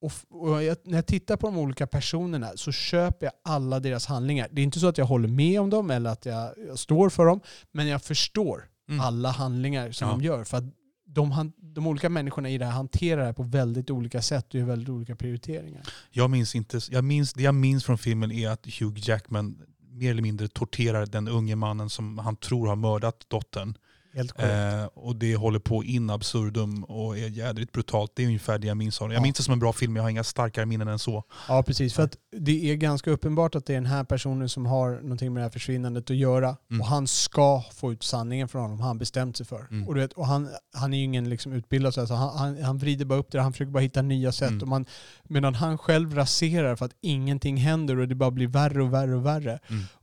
f- 0.07 0.25
och 0.31 0.63
jag, 0.63 0.77
när 0.85 0.99
jag 0.99 1.07
tittar 1.07 1.37
på 1.37 1.47
de 1.47 1.59
olika 1.59 1.87
personerna 1.87 2.51
så 2.55 2.73
köper 2.73 3.27
jag 3.27 3.33
alla 3.45 3.81
deras 3.81 4.07
handlingar. 4.07 4.49
Det 4.53 4.61
är 4.61 4.65
inte 4.65 4.81
så 4.81 4.89
att 4.89 4.99
jag 4.99 5.05
håller 5.07 5.29
med 5.29 5.61
om 5.61 5.71
dem 5.71 5.91
eller 5.91 6.11
att 6.11 6.27
jag, 6.27 6.53
jag 6.69 6.79
står 6.79 7.11
för 7.11 7.27
dem, 7.27 7.41
men 7.73 7.87
jag 7.87 8.03
förstår 8.03 8.65
Mm. 8.89 9.01
alla 9.01 9.31
handlingar 9.31 9.91
som 9.93 10.09
Ja. 10.09 10.15
de 10.15 10.23
gör. 10.23 10.45
För 10.45 10.57
att 10.57 10.65
de, 11.07 11.53
de 11.57 11.87
olika 11.87 12.09
människorna 12.09 12.51
i 12.51 12.59
det 12.59 12.65
här 12.65 12.73
hanterar 12.73 13.21
det 13.21 13.27
här 13.27 13.33
på 13.33 13.43
väldigt 13.43 13.91
olika 13.91 14.23
sätt 14.23 14.55
och 14.55 14.61
gör 14.61 14.67
väldigt 14.67 14.89
olika 14.89 15.17
prioriteringar. 15.17 15.83
Jag 16.11 16.31
minns 16.31 16.55
inte, 16.55 16.81
jag 16.91 17.05
minns, 17.05 17.33
det 17.33 17.43
jag 17.43 17.55
minns 17.55 17.85
från 17.85 17.99
filmen 17.99 18.33
är 18.33 18.49
att 18.49 18.67
Hugh 18.81 19.01
Jackman 19.09 19.59
mer 19.91 20.11
eller 20.11 20.23
mindre 20.23 20.49
torterar 20.49 21.07
den 21.07 21.29
unge 21.29 21.57
mannen 21.57 21.91
som 21.91 22.19
han 22.19 22.37
tror 22.37 22.67
har 22.69 22.77
mördat 22.77 23.25
dottern. 23.29 23.75
Eh, 24.21 24.85
och 24.95 25.17
det 25.17 25.37
håller 25.37 25.59
på 25.59 25.85
in 25.85 26.11
absurdum 26.11 26.85
och 26.85 27.19
är 27.19 27.29
jädrigt 27.29 27.73
brutalt. 27.73 28.13
Det 28.15 28.23
är 28.23 28.27
ungefär 28.27 28.59
det 28.59 28.67
jag 28.67 28.77
minns 28.77 29.01
av. 29.03 29.13
Jag 29.13 29.19
Ja. 29.19 29.23
minns 29.23 29.37
det 29.37 29.43
som 29.43 29.53
en 29.53 29.59
bra 29.59 29.73
film, 29.73 29.97
jag 29.97 30.03
har 30.03 30.11
inga 30.11 30.25
starkare 30.25 30.67
minnen 30.67 30.89
än 30.89 30.99
så. 30.99 31.25
Ja, 31.49 31.63
precis. 31.63 31.95
För 31.95 32.03
att 32.03 32.17
det 32.37 32.71
är 32.71 32.75
ganska 32.75 33.11
uppenbart 33.11 33.55
att 33.55 33.67
det 33.67 33.73
är 33.73 33.77
den 33.77 33.87
här 33.87 34.05
personen 34.05 34.49
som 34.49 34.67
har 34.67 34.91
någonting 35.03 35.33
med 35.33 35.41
det 35.41 35.45
här 35.45 35.51
försvinnandet 35.51 36.11
att 36.11 36.17
göra. 36.17 36.57
Mm. 36.71 36.81
Och 36.81 36.87
han 36.87 37.07
ska 37.07 37.63
få 37.75 37.93
ut 37.93 38.03
sanningen 38.03 38.49
från 38.49 38.63
honom, 38.63 38.81
han 38.81 38.99
bestämt 38.99 39.37
sig 39.37 39.47
för. 39.47 39.67
Mm. 39.71 39.89
Och, 39.89 39.95
du 39.95 40.01
vet, 40.01 40.13
och 40.13 40.27
han, 40.27 40.49
han 40.75 40.95
är 40.95 40.99
ju 40.99 41.05
ingen 41.05 41.29
liksom 41.31 41.53
utbildad, 41.53 41.95
så 41.95 42.01
alltså 42.01 42.15
han, 42.15 42.39
han, 42.39 42.63
han 42.63 42.79
vrider 42.79 43.05
bara 43.05 43.19
upp 43.19 43.31
det, 43.33 43.41
han 43.41 43.53
försöker 43.53 43.73
bara 43.73 43.81
hitta 43.83 44.03
nya 44.03 44.33
sätt. 44.33 44.49
Mm. 44.51 44.63
Och 44.63 44.69
man, 44.69 44.85
medan 45.25 45.55
han 45.55 45.79
själv 45.79 46.15
raserar 46.15 46.77
för 46.77 46.85
att 46.87 46.95
ingenting 47.01 47.57
händer 47.57 47.99
och 47.99 48.09
det 48.09 48.15
bara 48.15 48.31
blir 48.31 48.47
värre 48.49 48.83
och 48.83 48.93
värre 48.93 49.15
och 49.17 49.27
värre. 49.27 49.59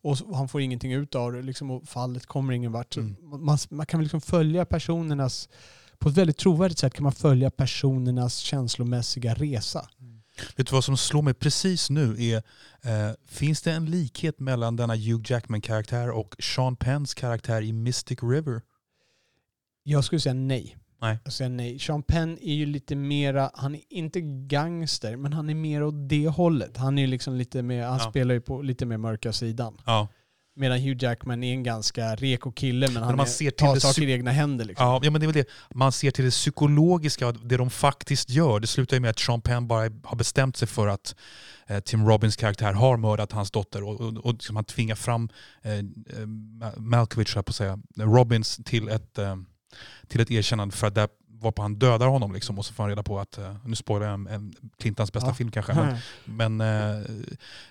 Mm. 0.06 0.30
Och, 0.30 0.38
han 0.38 0.48
får 0.48 0.62
ingenting 0.62 0.94
ut 0.94 1.16
av 1.16 1.32
det 1.32 1.42
liksom, 1.42 1.72
och 1.72 1.88
fallet 1.88 2.26
kommer 2.26 2.54
ingen 2.54 2.72
vart. 2.72 2.98
Mm. 2.98 3.16
man, 3.22 3.58
man 3.70 3.86
kan 3.86 4.04
liksom 4.04 4.22
följa 4.22 4.66
personernas, 4.66 5.50
på 6.00 6.10
ett 6.10 6.18
väldigt 6.18 6.38
trovärdigt 6.38 6.80
sätt 6.80 6.94
kan 6.94 7.04
man 7.04 7.12
följa 7.12 7.52
personernas 7.52 8.38
känslomässiga 8.38 9.34
resa. 9.34 9.90
Vet 10.56 10.68
du 10.68 10.74
vad 10.74 10.84
som 10.84 10.98
slår 10.98 11.22
mig 11.22 11.34
precis 11.34 11.90
nu 11.90 12.16
är, 12.20 12.38
eh, 12.82 13.14
finns 13.26 13.62
det 13.62 13.72
en 13.72 13.86
likhet 13.86 14.40
mellan 14.40 14.76
denna 14.76 14.96
Hugh 14.96 15.32
Jackman-karaktär 15.32 16.10
och 16.10 16.36
Sean 16.40 16.76
Penns 16.76 17.14
karaktär 17.14 17.62
i 17.62 17.74
Mystic 17.74 18.20
River? 18.24 18.62
Jag 19.84 20.04
skulle 20.04 20.22
säga 20.22 20.34
nej. 20.34 20.78
Nej. 21.02 21.20
Jag 21.24 21.34
säger 21.34 21.50
nej. 21.50 21.80
Sean 21.80 22.04
Penn 22.04 22.38
är 22.42 22.54
ju 22.54 22.66
lite 22.66 22.96
mera, 22.96 23.52
han 23.54 23.76
är 23.76 23.82
inte 23.90 24.22
gangster, 24.48 25.16
men 25.16 25.34
han 25.34 25.50
är 25.50 25.56
mer 25.56 25.84
åt 25.84 26.10
det 26.10 26.28
hållet. 26.28 26.78
Han 26.78 26.98
är 26.98 27.08
liksom 27.08 27.36
lite 27.36 27.62
mer, 27.62 27.84
han 27.86 28.00
Ja. 28.04 28.10
spelar 28.10 28.34
ju 28.34 28.42
på 28.42 28.62
lite 28.62 28.86
mer 28.86 28.98
mörka 28.98 29.34
sidan. 29.34 29.78
Ja. 29.86 30.08
Medan 30.58 30.80
Hugh 30.80 31.04
Jackman 31.04 31.44
är 31.44 31.54
en 31.54 31.64
ganska 31.64 32.16
reko 32.16 32.52
kille, 32.52 32.88
men 32.92 33.04
han 33.04 33.16
man 33.18 33.26
är, 33.26 33.30
ser 33.30 33.52
till 33.52 33.58
tar 33.68 33.76
saker 33.76 34.02
i 34.02 34.12
egna 34.12 34.32
händer. 34.32 34.66
Liksom. 34.66 34.88
Ja, 34.88 35.00
ja, 35.04 35.12
men 35.12 35.22
det 35.22 35.26
är 35.26 35.28
väl 35.28 35.44
det. 35.44 35.76
Man 35.76 35.92
ser 35.92 36.12
till 36.12 36.26
det 36.26 36.32
psykologiska, 36.32 37.32
det 37.32 37.58
de 37.58 37.70
faktiskt 37.70 38.30
gör. 38.30 38.60
Det 38.60 38.68
slutar 38.68 38.96
ju 38.98 39.02
med 39.02 39.10
att 39.10 39.20
Sean 39.20 39.42
Penn 39.42 39.68
bara 39.68 39.90
har 40.04 40.16
bestämt 40.16 40.58
sig 40.58 40.68
för 40.68 40.88
att 40.88 41.16
eh, 41.68 41.80
Tim 41.80 42.08
Robbins 42.08 42.36
karaktär 42.36 42.74
har 42.74 42.98
mördat 42.98 43.32
hans 43.32 43.52
dotter 43.52 43.84
och, 43.84 44.02
och, 44.02 44.18
och 44.26 44.34
liksom 44.34 44.56
han 44.56 44.66
tvingar 44.66 44.96
fram 44.96 45.30
eh, 45.62 45.72
eh, 45.74 45.82
Ma- 45.82 46.80
Malkovich, 46.80 47.34
på 47.34 47.40
att 47.40 47.56
säga, 47.56 47.80
Robbins 47.98 48.60
till 48.66 48.90
ett, 48.90 49.18
eh, 49.18 49.36
till 50.08 50.22
ett 50.22 50.32
erkännande 50.32 50.76
för 50.76 50.88
att 50.88 50.96
där 50.96 51.10
varpå 51.28 51.62
han 51.62 51.76
dödar 51.76 52.08
honom 52.08 52.34
liksom, 52.34 52.60
och 52.60 52.66
så 52.66 52.74
får 52.74 52.84
han 52.84 52.90
reda 52.90 53.04
på 53.04 53.20
att, 53.20 53.38
eh, 53.38 53.56
nu 53.66 53.76
spoilar 53.76 54.06
jag 54.08 54.14
en, 54.14 54.28
en 54.28 54.54
Clintons 54.78 55.12
bästa 55.14 55.30
Ja. 55.30 55.34
film 55.34 55.52
kanske, 55.52 55.74
men, 55.74 55.98
men 56.58 56.62
eh, 57.02 57.06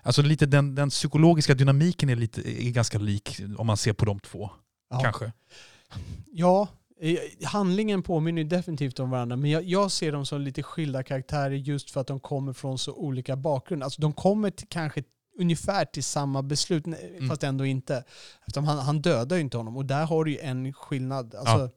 alltså 0.02 0.22
lite 0.22 0.46
den, 0.46 0.74
den 0.74 0.90
psykologiska 0.90 1.54
dynamiken 1.54 2.08
är, 2.10 2.16
lite, 2.16 2.64
är 2.64 2.70
ganska 2.70 2.98
lik 2.98 3.40
om 3.58 3.66
man 3.66 3.76
ser 3.76 3.92
på 3.92 4.04
de 4.04 4.20
två. 4.20 4.50
ja. 4.90 5.00
Kanske. 5.02 5.32
Ja, 6.32 6.68
eh, 7.00 7.18
handlingen 7.46 8.02
påminner 8.02 8.42
ju 8.42 8.48
definitivt 8.48 8.98
om 9.00 9.10
varandra, 9.10 9.36
men 9.36 9.50
jag, 9.50 9.62
jag 9.64 9.90
ser 9.90 10.12
dem 10.12 10.26
som 10.26 10.40
lite 10.40 10.62
skilda 10.62 11.02
karaktärer 11.02 11.54
just 11.54 11.90
för 11.90 12.00
att 12.00 12.06
de 12.06 12.20
kommer 12.20 12.52
från 12.52 12.78
så 12.78 12.92
olika 12.94 13.36
bakgrund. 13.36 13.82
Alltså 13.82 14.00
de 14.02 14.12
kommer 14.12 14.50
till, 14.50 14.68
kanske 14.68 15.02
ungefär 15.38 15.84
till 15.84 16.04
samma 16.04 16.42
beslut, 16.42 16.86
Mm. 16.86 17.28
fast 17.28 17.42
ändå 17.42 17.66
inte. 17.66 18.04
Eftersom 18.46 18.64
han, 18.64 18.78
han 18.78 19.02
dödar 19.02 19.36
ju 19.36 19.42
inte 19.42 19.56
honom 19.56 19.76
och 19.76 19.84
där 19.86 20.04
har 20.06 20.24
du 20.24 20.30
ju 20.30 20.38
en 20.38 20.72
skillnad. 20.72 21.34
Alltså, 21.34 21.70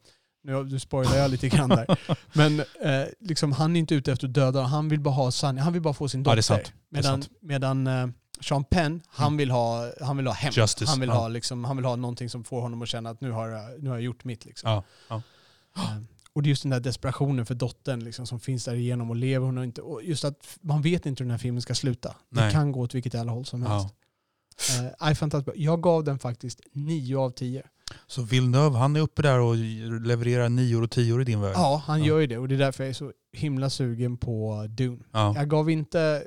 nu, 0.48 0.64
nu 0.64 0.80
spoilar 0.80 1.18
jag 1.18 1.32
lite 1.32 1.50
grann 1.50 1.70
där. 1.70 1.98
Men 2.34 2.60
eh, 2.60 3.08
liksom, 3.20 3.52
han 3.52 3.76
är 3.76 3.80
inte 3.80 3.96
ute 3.96 4.12
efter 4.12 4.28
att 4.28 4.34
döda, 4.34 4.62
han 4.62 4.90
vill 4.90 5.00
bara 5.00 5.14
ha 5.14 5.32
sanning. 5.32 5.64
Han 5.64 5.74
vill 5.74 5.82
bara 5.82 5.94
få 5.94 6.08
sin 6.10 6.24
Ja, 6.24 6.36
det 6.36 6.36
dotter. 6.36 6.54
är 6.98 7.02
sant. 7.02 7.30
Medan, 7.42 7.84
medan 7.84 7.88
eh, 7.88 8.16
Sean 8.42 8.64
Penn, 8.64 9.02
han 9.08 9.28
Mm. 9.28 9.38
vill 9.38 9.52
ha, 9.52 9.92
han 10.02 10.18
vill 10.18 10.28
ha 10.28 10.34
hämnd. 10.34 10.58
Justice, 10.58 10.90
Han 10.92 11.00
vill, 11.00 11.10
ha, 11.10 11.28
liksom, 11.28 11.64
han 11.66 11.76
vill 11.78 11.86
ha 11.86 11.96
någonting 11.96 12.30
som 12.30 12.44
får 12.44 12.62
honom 12.62 12.82
att 12.82 12.88
känna 12.90 13.10
att 13.10 13.22
nu 13.22 13.32
har 13.32 13.48
jag, 13.48 13.84
nu 13.84 13.90
har 13.90 13.96
jag 13.96 14.04
gjort 14.04 14.24
mitt. 14.24 14.46
Liksom. 14.46 14.70
Ja, 14.72 14.84
ja. 15.10 15.22
Eh, 15.78 15.98
Och 16.34 16.44
det 16.44 16.48
är 16.48 16.50
just 16.50 16.64
den 16.64 16.70
där 16.70 16.80
desperationen 16.80 17.46
för 17.46 17.56
dottern 17.56 18.04
liksom, 18.04 18.26
som 18.28 18.40
finns 18.40 18.66
där 18.66 18.76
igenom 18.76 19.10
och 19.10 19.16
lever 19.16 19.46
hon 19.46 19.58
och 19.58 19.64
inte. 19.64 19.82
Och 19.82 20.04
just 20.04 20.26
att 20.26 20.58
man 20.62 20.82
vet 20.82 21.06
inte 21.06 21.24
hur 21.24 21.26
den 21.26 21.32
här 21.32 21.38
filmen 21.38 21.62
ska 21.62 21.76
sluta. 21.76 22.16
Nej. 22.30 22.46
Det 22.46 22.52
kan 22.52 22.72
gå 22.72 22.82
åt 22.82 22.96
vilket 22.96 23.14
jävla 23.14 23.32
håll 23.32 23.46
som 23.46 23.62
helst. 23.64 23.88
Ja. 25.00 25.08
Eh, 25.10 25.14
fantastiskt 25.16 25.46
bra. 25.46 25.54
Jag 25.58 25.82
gav 25.82 26.04
den 26.04 26.20
faktiskt 26.20 26.60
9 26.72 27.18
av 27.18 27.30
10. 27.32 27.64
Så 28.08 28.22
Villeneuve, 28.22 28.78
han 28.78 28.96
är 28.96 29.00
uppe 29.00 29.22
där 29.22 29.40
och 29.40 29.56
levererar 30.02 30.50
nior 30.50 30.84
och 30.84 30.92
tior 30.92 31.22
i 31.22 31.26
din 31.26 31.42
värld? 31.42 31.54
Ja, 31.56 31.84
han 31.86 32.04
gör 32.04 32.20
ju 32.20 32.28
det 32.28 32.38
och 32.38 32.48
det 32.48 32.56
är 32.56 32.60
därför 32.60 32.84
jag 32.84 32.90
är 32.90 32.94
så 32.94 33.12
himla 33.32 33.70
sugen 33.70 34.18
på 34.18 34.66
Dune. 34.70 35.00
Ja. 35.12 35.34
Jag 35.36 35.50
gav 35.50 35.70
inte 35.70 36.24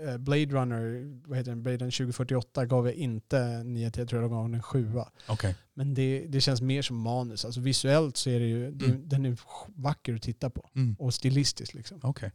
eh, 0.00 0.16
Blade 0.18 0.46
Runner, 0.46 1.04
vad 1.28 1.38
heter 1.38 1.50
den, 1.50 1.62
Blade 1.62 1.78
Runner 1.78 1.90
2048 1.90 2.66
gav 2.66 2.86
jag 2.86 2.94
inte 2.94 3.62
9 3.64 3.90
till, 3.90 4.00
jag 4.00 4.08
tror 4.08 4.22
jag 4.22 4.30
gav 4.30 4.42
den 4.44 4.54
en 4.54 4.62
7. 4.62 4.92
Okej. 5.28 5.54
Men 5.74 5.94
det, 5.94 6.26
det 6.28 6.40
känns 6.40 6.60
mer 6.60 6.82
som 6.82 6.96
manus. 6.96 7.44
Alltså 7.44 7.60
visuellt 7.60 8.16
så 8.16 8.30
är 8.30 8.40
det 8.40 8.46
ju, 8.46 8.70
det, 8.70 8.84
Mm. 8.84 9.08
den 9.08 9.26
är 9.26 9.36
vacker 9.82 10.14
att 10.14 10.22
titta 10.22 10.50
på. 10.50 10.70
Mm. 10.74 10.96
Och 10.98 11.14
stilistiskt 11.14 11.74
liksom. 11.74 11.98
Okej. 12.02 12.32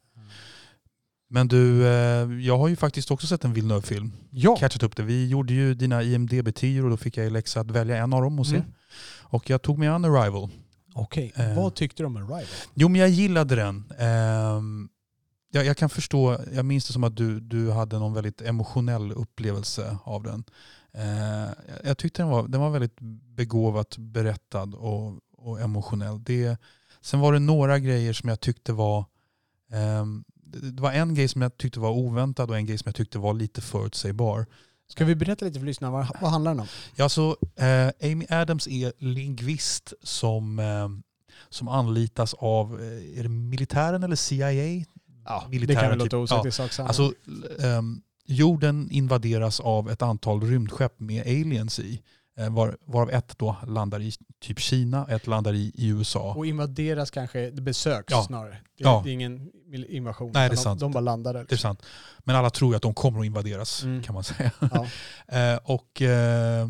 Men 1.33 1.47
du, 1.47 1.87
eh, 1.87 2.39
jag 2.45 2.57
har 2.57 2.67
ju 2.67 2.75
faktiskt 2.75 3.11
också 3.11 3.27
sett 3.27 3.43
en 3.45 3.53
Villeneuve-film. 3.53 4.11
Ja! 4.29 4.55
Catchat 4.59 4.83
upp 4.83 4.95
det. 4.95 5.03
Vi 5.03 5.27
gjorde 5.27 5.53
ju 5.53 5.73
dina 5.73 6.01
IMDB-10 6.03 6.83
och 6.83 6.89
då 6.89 6.97
fick 6.97 7.17
jag 7.17 7.25
i 7.27 7.29
läxa 7.29 7.59
att 7.59 7.71
välja 7.71 7.97
en 7.97 8.13
av 8.13 8.21
dem 8.21 8.39
och 8.39 8.47
se. 8.47 8.55
Mm. 8.55 8.67
Och 9.21 9.49
jag 9.49 9.61
tog 9.61 9.77
mig 9.77 9.87
an 9.87 10.05
Arrival. 10.05 10.49
Okej, 10.93 11.33
Eh. 11.35 11.55
vad 11.55 11.75
tyckte 11.75 12.03
du 12.03 12.07
om 12.07 12.17
Arrival? 12.17 12.43
Jo 12.73 12.87
men 12.89 13.01
jag 13.01 13.09
gillade 13.09 13.55
den. 13.55 13.91
Ehm, 13.99 14.89
jag, 15.51 15.65
jag 15.65 15.77
kan 15.77 15.89
förstå, 15.89 16.37
jag 16.53 16.65
minns 16.65 16.87
det 16.87 16.93
som 16.93 17.03
att 17.03 17.15
du, 17.17 17.39
du 17.39 17.71
hade 17.71 17.99
någon 17.99 18.13
väldigt 18.13 18.41
emotionell 18.41 19.11
upplevelse 19.11 19.97
av 20.03 20.23
den. 20.23 20.43
Eh, 20.93 21.05
jag- 21.07 21.53
jag 21.83 21.97
tyckte 21.97 22.21
den 22.21 22.29
var, 22.29 22.47
den 22.47 22.61
var 22.61 22.69
väldigt 22.69 22.95
begåvat 23.35 23.97
berättad 23.97 24.75
och, 24.75 25.19
och 25.37 25.61
emotionell. 25.61 26.23
Det, 26.23 26.57
sen 27.01 27.19
var 27.19 27.33
det 27.33 27.39
några 27.39 27.79
grejer 27.79 28.13
som 28.13 28.29
jag 28.29 28.39
tyckte 28.39 28.73
var 28.73 29.05
ehm, 29.71 30.23
det 30.51 30.71
det 30.71 30.81
var 30.81 30.91
en 30.91 31.15
grej 31.15 31.27
som 31.27 31.41
jag 31.41 31.57
tyckte 31.57 31.79
var 31.79 31.89
oväntad 31.91 32.49
och 32.49 32.57
en 32.57 32.65
grej 32.65 32.77
som 32.77 32.87
jag 32.89 32.95
tyckte 32.95 33.19
var 33.19 33.33
lite 33.33 33.61
förutsägbar. 33.61 34.45
Ska 34.87 35.05
vi 35.05 35.15
berätta 35.15 35.45
lite 35.45 35.59
för 35.59 35.65
lyssnarna, 35.65 35.91
vad, 35.91 36.07
vad 36.21 36.31
handlar 36.31 36.51
den 36.51 36.59
om? 36.59 36.67
Ja, 36.95 37.09
så, 37.09 37.37
eh, 37.55 38.11
Amy 38.11 38.25
Adams 38.29 38.67
är 38.67 38.93
lingvist 38.97 39.93
som, 40.03 40.59
eh, 40.59 40.89
som 41.49 41.67
anlitas 41.67 42.33
av 42.33 42.81
eh, 42.81 43.19
är 43.19 43.23
det 43.23 43.29
militären 43.29 44.03
eller 44.03 44.15
CIA? 44.15 44.51
Ja, 45.25 45.43
det 45.45 45.59
Militära 45.59 45.81
kan 45.81 45.89
väl 45.89 45.99
typ. 45.99 46.11
låta 46.11 46.17
osagt 46.17 46.43
Ja, 46.45 46.49
i 46.49 46.51
sak 46.51 46.71
samma. 46.71 46.87
Alltså, 46.87 47.13
ehm, 47.59 48.01
jorden 48.25 48.87
invaderas 48.91 49.59
av 49.59 49.89
ett 49.89 50.01
antal 50.01 50.41
rymdskepp 50.41 50.99
med 50.99 51.21
aliens 51.21 51.79
i. 51.79 52.01
Eh, 52.41 52.49
var, 52.49 52.77
varav 52.85 53.09
ett 53.09 53.37
då 53.37 53.55
landar 53.67 53.99
i 54.01 54.11
typ 54.41 54.59
Kina, 54.59 55.07
ett 55.09 55.27
landar 55.27 55.53
i, 55.53 55.71
i 55.75 55.87
USA. 55.87 56.33
Och 56.33 56.45
invaderas 56.45 57.11
kanske, 57.11 57.51
det 57.51 57.61
besöks 57.61 58.11
Ja. 58.11 58.23
snarare. 58.23 58.51
Det, 58.77 58.83
Ja. 58.83 59.01
det 59.05 59.09
är 59.11 59.13
ingen 59.13 59.51
invasion. 59.89 60.31
Nej, 60.33 60.49
det 60.49 60.53
är 60.55 60.57
sant. 60.57 60.79
De, 60.79 60.85
de 60.85 60.91
bara 60.93 60.99
landar 60.99 61.33
där. 61.33 61.45
Det 61.49 61.55
är 61.55 61.57
sant. 61.57 61.81
Men 62.19 62.35
alla 62.35 62.49
tror 62.49 62.71
ju 62.71 62.75
att 62.75 62.81
de 62.81 62.93
kommer 62.93 63.19
att 63.19 63.25
invaderas 63.25 63.83
Mm. 63.83 64.03
kan 64.03 64.13
man 64.15 64.23
säga. 64.23 64.51
Ja. 64.59 64.87
Eh, 65.37 65.59
och 65.63 66.01
eh, 66.01 66.67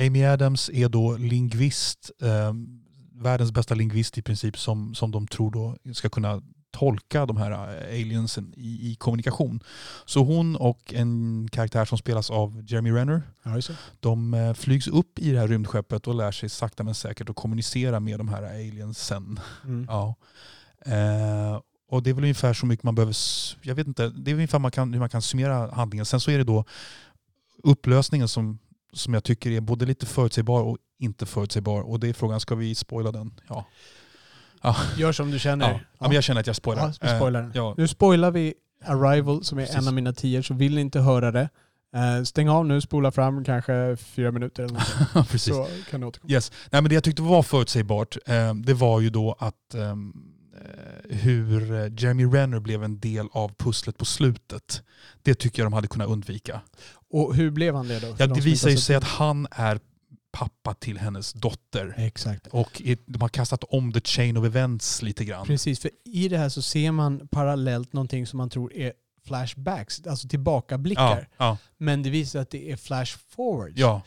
Amy 0.00 0.24
Adams 0.24 0.70
är 0.72 0.88
då 0.88 1.16
lingvist, 1.16 2.10
eh, 2.22 2.52
världens 3.22 3.52
bästa 3.52 3.74
lingvist 3.74 4.18
i 4.18 4.22
princip 4.22 4.58
som, 4.58 4.94
som 4.94 5.10
de 5.10 5.26
tror 5.26 5.50
då 5.50 5.76
ska 5.94 6.08
kunna 6.08 6.42
tolka 6.72 7.26
de 7.26 7.36
här 7.36 7.50
eh, 7.50 7.88
aliensen 7.88 8.54
i, 8.56 8.90
i 8.90 8.94
kommunikation. 8.94 9.62
Så 10.04 10.24
hon 10.24 10.56
och 10.56 10.94
en 10.94 11.48
karaktär 11.52 11.84
som 11.84 11.98
spelas 11.98 12.30
av 12.30 12.64
Jeremy 12.66 12.90
Renner, 12.90 13.22
Ja, 13.42 13.60
de 14.00 14.34
eh, 14.34 14.54
flygs 14.54 14.88
upp 14.88 15.18
i 15.18 15.32
det 15.32 15.38
här 15.38 15.48
rymdskeppet 15.48 16.06
och 16.06 16.14
lär 16.14 16.32
sig 16.32 16.48
sakta 16.48 16.82
men 16.82 16.94
säkert 16.94 17.30
att 17.30 17.36
kommunicera 17.36 18.00
med 18.00 18.20
de 18.20 18.28
här 18.28 18.42
aliensen. 18.42 19.40
Mm. 19.64 19.86
Ja. 19.88 20.14
Eh, 20.86 21.60
och 21.90 22.02
det 22.02 22.10
är 22.10 22.14
väl 22.14 22.24
ungefär 22.24 22.54
så 22.54 22.66
mycket 22.66 22.84
man 22.84 22.94
behöver, 22.94 23.16
jag 23.62 23.74
vet 23.74 23.86
inte, 23.86 24.08
det 24.08 24.30
är 24.30 24.34
ungefär 24.34 24.58
man 24.58 24.70
kan, 24.70 24.92
hur 24.92 25.00
man 25.00 25.08
kan 25.08 25.22
summera 25.22 25.70
handlingen. 25.70 26.06
Sen 26.06 26.20
så 26.20 26.30
är 26.30 26.38
det 26.38 26.44
då 26.44 26.64
upplösningen 27.62 28.28
som, 28.28 28.58
som 28.92 29.14
jag 29.14 29.24
tycker 29.24 29.50
är 29.50 29.60
både 29.60 29.86
lite 29.86 30.06
förutsägbar 30.06 30.62
och 30.62 30.78
inte 30.98 31.26
förutsägbar. 31.26 31.80
Och 31.80 32.00
det 32.00 32.08
är 32.08 32.12
frågan, 32.12 32.40
ska 32.40 32.54
vi 32.54 32.74
spoila 32.74 33.12
den? 33.12 33.40
Ja. 33.48 33.66
Gör 34.96 35.12
som 35.12 35.30
du 35.30 35.38
känner. 35.38 35.70
Ja. 35.70 35.80
ja. 35.98 36.06
men 36.06 36.12
jag 36.12 36.24
känner 36.24 36.40
att 36.40 36.46
jag 36.46 36.56
spoilar. 36.56 36.92
Ja, 37.00 37.16
spoilar 37.16 37.40
Eh, 37.40 37.46
den. 37.46 37.52
ja. 37.54 37.74
Nu 37.78 37.88
spoilar 37.88 38.30
vi 38.30 38.54
Arrival 38.84 39.44
som 39.44 39.58
är 39.58 39.62
Precis. 39.62 39.76
en 39.76 39.88
av 39.88 39.94
mina 39.94 40.12
tior, 40.12 40.42
så 40.42 40.54
vill 40.54 40.74
ni 40.74 40.80
inte 40.80 41.00
höra 41.00 41.30
det, 41.32 41.48
eh, 41.96 42.22
stäng 42.24 42.48
av 42.48 42.66
nu, 42.66 42.80
spola 42.80 43.10
fram 43.10 43.44
kanske 43.44 43.96
fyra 43.96 44.30
minuter 44.30 44.62
eller 44.62 44.74
något. 45.14 45.28
Precis. 45.30 45.54
så 45.54 45.66
kan 45.90 46.00
ni 46.00 46.06
återkomma. 46.06 46.32
Yes. 46.32 46.52
Nej, 46.70 46.82
men 46.82 46.88
det 46.88 46.94
jag 46.94 47.04
tyckte 47.04 47.22
var 47.22 47.42
förutsägbart, 47.42 48.16
eh, 48.26 48.54
det 48.54 48.74
var 48.74 49.00
ju 49.00 49.10
då 49.10 49.36
att 49.38 49.74
hur 51.08 51.60
Jeremy 52.00 52.24
Renner 52.24 52.60
blev 52.60 52.84
en 52.84 53.00
del 53.00 53.26
av 53.32 53.54
pusslet 53.58 53.98
på 53.98 54.04
slutet. 54.04 54.82
Det 55.22 55.34
tycker 55.34 55.62
jag 55.62 55.66
de 55.66 55.72
hade 55.72 55.88
kunnat 55.88 56.08
undvika. 56.08 56.60
Och 57.10 57.34
hur 57.34 57.50
blev 57.50 57.74
han 57.74 57.88
det 57.88 58.00
då? 58.00 58.06
Ja, 58.18 58.26
de 58.26 58.34
det 58.34 58.40
visar 58.40 58.70
ju 58.70 58.76
sig 58.76 58.96
att 58.96 59.04
han 59.04 59.46
är 59.50 59.80
pappa 60.32 60.74
till 60.74 60.98
hennes 60.98 61.32
dotter. 61.32 61.94
Exakt. 61.98 62.46
Och 62.46 62.82
de 63.06 63.20
har 63.22 63.28
kastat 63.28 63.64
om 63.64 63.92
the 63.92 64.00
chain 64.00 64.36
of 64.36 64.44
events 64.44 65.02
lite 65.02 65.24
grann. 65.24 65.46
Precis, 65.46 65.80
för 65.80 65.90
i 66.04 66.28
det 66.28 66.38
här 66.38 66.48
så 66.48 66.62
ser 66.62 66.92
man 66.92 67.28
parallellt 67.28 67.92
någonting 67.92 68.26
som 68.26 68.36
man 68.36 68.50
tror 68.50 68.72
är 68.72 68.92
flashbacks, 69.24 70.06
alltså 70.06 70.28
tillbakablickar. 70.28 71.28
Ja, 71.38 71.44
ja, 71.44 71.58
Men 71.76 72.02
det 72.02 72.10
visar 72.10 72.40
att 72.40 72.50
det 72.50 72.70
är 72.72 72.76
flash 72.76 73.18
forwards. 73.28 73.78
ja, 73.78 74.02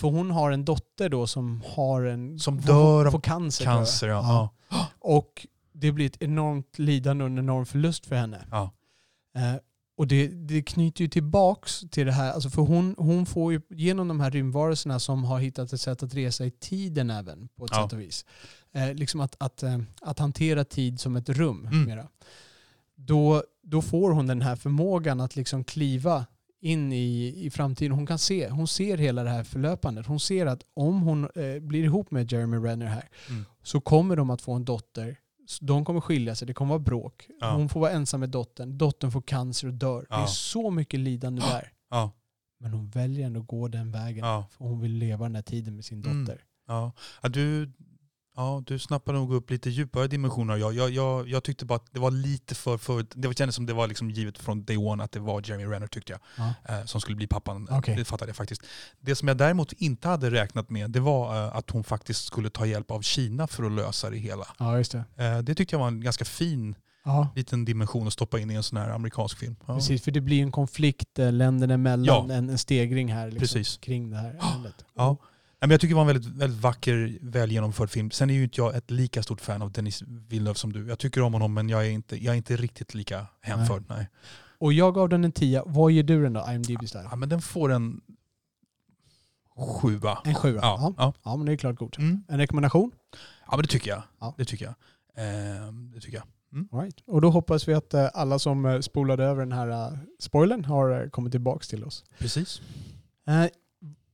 För 0.00 0.08
hon 0.08 0.30
har 0.30 0.50
en 0.50 0.64
dotter 0.64 1.08
då 1.08 1.26
som 1.26 1.62
har 1.66 2.02
en... 2.02 2.38
Som 2.38 2.60
dör 2.60 3.06
av 3.06 3.20
cancer. 3.20 3.64
cancer. 3.64 4.08
Ja. 4.08 4.48
Och 4.98 5.46
det 5.72 5.92
blir 5.92 6.06
ett 6.06 6.22
enormt 6.22 6.78
lidande 6.78 7.24
och 7.24 7.30
en 7.30 7.38
enorm 7.38 7.66
förlust 7.66 8.06
för 8.06 8.16
henne. 8.16 8.70
Eh, 9.36 9.54
och 9.98 10.06
det, 10.06 10.28
det 10.28 10.62
knyter 10.62 11.02
ju 11.02 11.08
tillbaks 11.08 11.80
till 11.90 12.06
det 12.06 12.12
här, 12.12 12.32
alltså 12.32 12.50
för 12.50 12.62
hon, 12.62 12.94
hon 12.98 13.26
får 13.26 13.52
ju 13.52 13.60
genom 13.70 14.08
de 14.08 14.20
här 14.20 14.30
rymdvarelserna 14.30 14.98
som 14.98 15.24
har 15.24 15.38
hittat 15.38 15.72
ett 15.72 15.80
sätt 15.80 16.02
att 16.02 16.14
resa 16.14 16.44
i 16.46 16.50
tiden 16.50 17.10
även 17.10 17.48
på 17.56 17.64
ett 17.64 17.70
Ja. 17.74 17.82
sätt 17.84 17.92
och 17.92 18.00
vis. 18.00 18.24
Eh, 18.72 18.94
liksom 18.94 19.20
att, 19.20 19.36
att, 19.38 19.62
eh, 19.62 19.78
att 20.00 20.18
hantera 20.18 20.64
tid 20.64 21.00
som 21.00 21.16
ett 21.16 21.28
rum 21.28 21.66
Mm. 21.66 21.84
mera. 21.84 22.08
Då, 22.96 23.42
då 23.62 23.82
får 23.82 24.10
hon 24.10 24.26
den 24.26 24.42
här 24.42 24.56
förmågan 24.56 25.20
att 25.20 25.36
liksom 25.36 25.64
kliva 25.64 26.26
in 26.60 26.92
i, 26.92 27.34
i 27.46 27.50
framtiden. 27.50 27.92
Hon 27.92 28.06
kan 28.06 28.18
se, 28.18 28.48
hon 28.48 28.68
ser 28.68 28.98
hela 28.98 29.22
det 29.24 29.30
här 29.30 29.44
förlöpandet. 29.44 30.06
Hon 30.06 30.20
ser 30.20 30.46
att 30.46 30.62
om 30.74 31.02
hon 31.02 31.24
eh, 31.24 31.58
blir 31.60 31.84
ihop 31.84 32.10
med 32.10 32.32
Jeremy 32.32 32.56
Renner 32.56 32.86
här 32.86 33.08
Mm. 33.30 33.44
så 33.62 33.80
kommer 33.80 34.16
de 34.16 34.30
att 34.30 34.42
få 34.42 34.52
en 34.52 34.64
dotter. 34.64 35.16
De 35.60 35.84
kommer 35.84 36.00
skilja 36.00 36.34
sig, 36.34 36.46
det 36.46 36.54
kommer 36.54 36.68
vara 36.68 36.78
bråk. 36.78 37.26
Ja. 37.40 37.50
Hon 37.52 37.68
får 37.68 37.80
vara 37.80 37.90
ensam 37.90 38.20
med 38.20 38.28
dottern. 38.30 38.78
Dottern 38.78 39.10
får 39.12 39.22
cancer 39.22 39.68
och 39.68 39.74
dör. 39.74 40.06
Det 40.08 40.14
är 40.14 40.20
Ja. 40.20 40.26
så 40.26 40.70
mycket 40.70 41.00
lidande 41.00 41.42
där. 41.42 41.72
Ja, 41.90 42.10
Men 42.60 42.72
hon 42.72 42.88
väljer 42.90 43.26
ändå 43.26 43.40
att 43.40 43.46
gå 43.46 43.68
den 43.68 43.90
vägen. 43.92 44.24
ja, 44.26 44.46
För 44.50 44.64
hon 44.64 44.80
vill 44.80 44.92
leva 44.92 45.24
den 45.24 45.34
här 45.34 45.42
tiden 45.42 45.76
med 45.76 45.84
sin 45.84 46.04
Mm. 46.04 46.24
dotter. 46.24 46.42
ja. 46.66 46.92
ja 47.22 47.28
du, 47.28 47.72
ja, 48.38 48.62
du 48.66 48.78
snappade 48.78 49.18
nog 49.18 49.34
upp 49.34 49.50
lite 49.50 49.70
djupare 49.70 50.06
dimensioner. 50.06 50.56
Jag, 50.56 50.74
jag, 50.74 50.90
jag, 50.90 51.28
jag 51.28 51.44
tyckte 51.44 51.64
bara 51.64 51.76
att 51.76 51.86
det 51.92 52.00
var 52.00 52.10
lite 52.10 52.54
för, 52.54 52.78
för 52.78 53.06
det 53.14 53.38
kändes 53.38 53.56
som 53.56 53.66
det 53.66 53.72
var 53.72 53.86
liksom 53.86 54.10
givet 54.10 54.38
från 54.38 54.64
day 54.64 54.76
one 54.76 55.04
att 55.04 55.12
det 55.12 55.20
var 55.20 55.42
Jeremy 55.44 55.64
Renner 55.64 55.86
tyckte 55.86 56.12
jag. 56.12 56.20
Ja. 56.66 56.74
eh, 56.78 56.84
som 56.84 57.00
skulle 57.00 57.16
bli 57.16 57.26
pappan. 57.26 57.68
Okej. 57.70 57.96
Det 57.96 58.04
fattade 58.04 58.28
jag 58.28 58.36
faktiskt. 58.36 58.62
Det 59.00 59.14
som 59.16 59.28
jag 59.28 59.36
däremot 59.36 59.72
inte 59.72 60.08
hade 60.08 60.30
räknat 60.30 60.70
med 60.70 60.90
det 60.90 61.00
var 61.00 61.36
eh, 61.46 61.56
att 61.56 61.70
hon 61.70 61.84
faktiskt 61.84 62.24
skulle 62.24 62.50
ta 62.50 62.66
hjälp 62.66 62.90
av 62.90 63.02
Kina 63.02 63.46
för 63.46 63.64
att 63.64 63.72
lösa 63.72 64.10
det 64.10 64.16
hela. 64.18 64.46
Ja, 64.58 64.78
just 64.78 64.92
det. 64.92 65.04
Eh, 65.24 65.38
det 65.38 65.54
tyckte 65.54 65.74
jag 65.74 65.80
var 65.80 65.88
en 65.88 66.00
ganska 66.00 66.24
fin 66.24 66.74
Ja, 67.04 67.28
liten 67.36 67.64
dimension 67.64 68.06
att 68.06 68.12
stoppa 68.12 68.38
in 68.38 68.50
i 68.50 68.54
en 68.54 68.62
sån 68.62 68.78
här 68.78 68.90
amerikansk 68.90 69.38
film. 69.38 69.56
Ja. 69.66 69.74
precis. 69.74 70.02
För 70.02 70.10
det 70.10 70.20
blir 70.20 70.42
en 70.42 70.52
konflikt 70.52 71.18
länderna 71.18 71.74
emellan, 71.74 72.28
Ja. 72.28 72.34
en, 72.34 72.50
en 72.50 72.58
stegring 72.58 73.12
här 73.12 73.26
liksom, 73.30 73.40
Precis. 73.40 73.76
kring 73.76 74.10
det 74.10 74.16
här 74.16 74.38
ämnet. 74.56 74.84
Ja. 74.96 75.16
Nej, 75.60 75.68
men 75.68 75.70
jag 75.70 75.80
tycker 75.80 75.88
det 75.94 75.94
var 75.94 76.02
en 76.02 76.06
väldigt, 76.06 76.26
väldigt 76.32 76.60
vacker, 76.62 77.18
väl 77.20 77.52
genomförd 77.52 77.90
film. 77.90 78.10
Sen 78.10 78.30
är 78.30 78.34
ju 78.34 78.42
inte 78.42 78.60
jag 78.60 78.76
ett 78.76 78.90
lika 78.90 79.22
stort 79.22 79.40
fan 79.40 79.62
av 79.62 79.72
Denis 79.72 80.02
Villeneuve 80.02 80.54
som 80.54 80.72
du. 80.72 80.88
Jag 80.88 80.98
tycker 80.98 81.22
om 81.22 81.32
honom 81.32 81.54
men 81.54 81.68
jag 81.68 81.86
är 81.86 81.90
inte, 81.90 82.24
jag 82.24 82.32
är 82.32 82.36
inte 82.36 82.56
riktigt 82.56 82.94
lika 82.94 83.26
hänförd. 83.40 83.84
Nej. 83.88 84.08
Och 84.58 84.72
jag 84.72 84.94
gav 84.94 85.08
den 85.08 85.24
en 85.24 85.32
tia. 85.32 85.62
Vad 85.66 85.92
ger 85.92 86.02
du 86.02 86.22
den 86.22 86.32
då, 86.32 86.46
IMDB 86.50 86.88
style? 86.88 87.06
Ja, 87.10 87.16
men 87.16 87.28
den 87.28 87.42
får 87.42 87.72
en 87.72 88.00
sjua. 89.56 90.18
En 90.24 90.34
sjua? 90.34 90.58
Ja, 90.62 90.78
Ja. 90.80 90.94
ja. 90.98 91.12
ja, 91.22 91.36
men 91.36 91.46
det 91.46 91.52
är 91.52 91.56
klart 91.56 91.76
godkänt. 91.76 91.98
Mm. 92.10 92.24
En 92.28 92.38
rekommendation? 92.38 92.90
ja 93.46 93.56
men 93.56 93.62
det 93.62 93.68
tycker 93.68 93.90
jag. 93.90 94.02
Ja. 94.20 94.34
Det 94.38 94.44
tycker 94.44 94.64
jag. 94.64 94.74
Eh, 95.24 95.72
det 95.94 96.00
tycker 96.00 96.16
jag. 96.16 96.26
All 96.72 96.80
right. 96.80 97.00
Och 97.06 97.20
då 97.20 97.30
hoppas 97.30 97.68
vi 97.68 97.74
att 97.74 97.94
eh, 97.94 98.08
alla 98.14 98.38
som 98.38 98.66
eh, 98.66 98.80
spolade 98.80 99.24
över 99.24 99.40
den 99.40 99.52
här 99.52 99.68
eh, 99.68 99.98
spoilern 100.20 100.64
har 100.64 101.08
kommit 101.10 101.32
tillbaka 101.32 101.64
till 101.64 101.84
oss. 101.84 102.04
Precis. 102.18 102.60
Eh, 103.28 103.44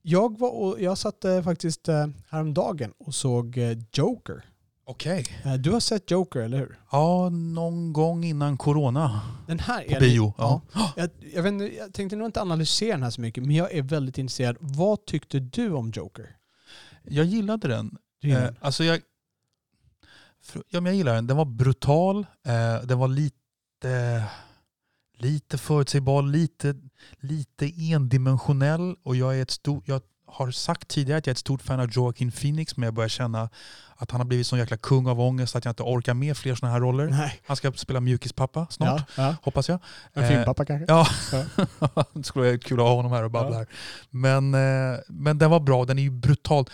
Jag, 0.07 0.39
var 0.39 0.51
och, 0.51 0.81
jag 0.83 0.99
satt 0.99 1.25
eh, 1.25 1.43
faktiskt 1.43 1.89
eh, 1.89 2.07
häromdagen 2.31 2.93
och 2.99 3.15
såg 3.15 3.59
eh, 3.59 3.79
Joker. 3.93 4.45
Okej. 4.87 5.25
Eh, 5.45 5.55
Du 5.55 5.71
har 5.71 5.81
sett 5.81 6.11
Joker, 6.11 6.41
eller 6.41 6.59
hur? 6.59 6.79
Ja, 6.93 7.29
någon 7.31 7.93
gång 7.93 8.25
innan 8.25 8.57
corona. 8.57 9.21
Den 9.47 9.59
här 9.59 9.85
På 9.89 9.95
är 9.95 10.01
bio. 10.01 10.33
Ja. 10.39 10.61
Ja. 10.75 10.93
Jag, 10.97 11.11
jag, 11.35 11.43
vet, 11.43 11.53
inte, 11.53 11.77
jag 11.77 11.93
tänkte 11.95 12.17
nog 12.17 12.29
inte 12.29 12.41
analysera 12.43 12.91
den 12.95 13.03
här 13.03 13.11
så 13.11 13.21
mycket, 13.21 13.45
men 13.47 13.57
jag 13.57 13.73
är 13.73 13.83
väldigt 13.83 14.19
intresserad. 14.19 14.57
Vad 14.61 15.05
tyckte 15.07 15.41
du 15.41 15.73
om 15.73 15.91
Joker? 15.95 16.37
Jag 17.03 17.25
gillade 17.27 17.69
den. 17.69 17.97
Du 18.21 18.29
gillar 18.29 18.43
Eh, 18.49 18.51
alltså 18.61 18.85
jag, 18.85 19.01
för- 20.43 20.63
ja, 20.69 20.81
men 20.81 20.87
jag 20.87 20.95
gillar 20.97 21.15
den. 21.15 21.27
Den 21.27 21.37
var 21.37 21.45
brutal. 21.45 22.27
Eh, 22.47 22.87
den 22.87 22.99
var 22.99 23.09
lite, 23.09 24.25
lite 25.19 25.59
förutsägbar, 25.59 26.23
lite, 26.23 26.75
lite 27.21 27.67
endimensionell. 27.93 28.97
Och 29.03 29.17
jag, 29.17 29.39
är 29.39 29.43
ett 29.43 29.51
stor, 29.51 29.83
jag 29.87 30.01
har 30.27 30.51
sagt 30.51 30.89
tidigare 30.89 31.19
att 31.19 31.27
jag 31.27 31.31
är 31.31 31.35
ett 31.35 31.39
stort 31.39 31.63
fan 31.63 31.81
av 31.81 31.91
Joaquin 31.91 32.33
Phoenix, 32.33 32.77
men 32.77 32.85
jag 32.87 32.95
börjar 32.95 33.09
känna 33.09 33.49
att 33.97 34.11
han 34.11 34.21
har 34.21 34.25
blivit 34.25 34.47
sån 34.47 34.59
jäkla 34.59 34.77
kung 34.77 35.07
av 35.07 35.21
ångest 35.21 35.57
att 35.57 35.65
jag 35.65 35.73
inte 35.73 35.83
orkar 35.83 36.15
med 36.15 36.37
fler 36.37 36.55
sådana 36.55 36.73
här 36.73 36.81
roller. 36.81 37.07
Nej. 37.07 37.41
Han 37.47 37.57
ska 37.57 37.73
spela 37.73 38.01
mjukispappa 38.01 38.67
snart, 38.71 39.03
Ja, 39.17 39.23
ja. 39.23 39.37
hoppas 39.43 39.69
jag. 39.69 39.79
En 40.13 40.23
Eh, 40.23 40.29
filmpappa 40.29 40.65
kanske? 40.65 40.85
Ja, 40.89 41.07
Ja. 41.33 42.05
det 42.13 42.25
skulle 42.25 42.45
vara 42.47 42.59
kul 42.59 42.81
att 42.81 42.87
ha 42.87 42.95
honom 42.95 43.13
här 43.13 43.23
och 43.23 43.31
babbla 43.31 43.57
här. 43.57 43.67
Men, 44.11 44.55
eh, 44.55 44.99
men 45.09 45.39
den 45.39 45.51
var 45.51 45.61
bra, 45.61 45.85
den 45.85 45.99
är 45.99 46.03
ju 46.03 46.11
brutal. 46.11 46.65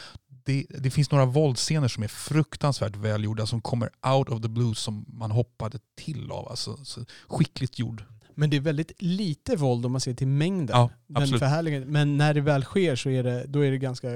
Det, 0.44 0.66
det 0.79 0.90
finns 0.90 1.11
några 1.11 1.24
våldsscener 1.24 1.88
som 1.88 2.03
är 2.03 2.09
fruktansvärt 2.09 2.96
välgjorda 2.96 3.46
som 3.46 3.61
kommer 3.61 3.90
out 4.07 4.29
of 4.29 4.42
the 4.42 4.48
blue 4.48 4.74
som 4.74 5.05
man 5.09 5.31
hoppade 5.31 5.79
till 5.96 6.31
av. 6.31 6.48
Alltså, 6.48 6.85
så 6.85 7.05
skickligt 7.29 7.79
gjord. 7.79 8.05
Men 8.40 8.50
det 8.50 8.57
är 8.57 8.61
väldigt 8.61 8.92
lite 9.03 9.57
våld 9.57 9.87
om 9.87 9.92
man 9.92 10.00
ser 10.00 10.14
till 10.14 10.26
mängden. 10.29 10.76
Ja, 10.76 10.90
Den 11.07 11.16
absolut. 11.22 11.40
förhärligar- 11.42 11.85
Men 11.85 12.16
när 12.16 12.35
det 12.35 12.40
väl 12.40 12.62
sker 12.64 12.96
så 12.96 13.11
är 13.11 13.22
det, 13.22 13.44
då 13.48 13.64
är 13.64 13.70
det 13.70 13.79
ganska 13.79 14.09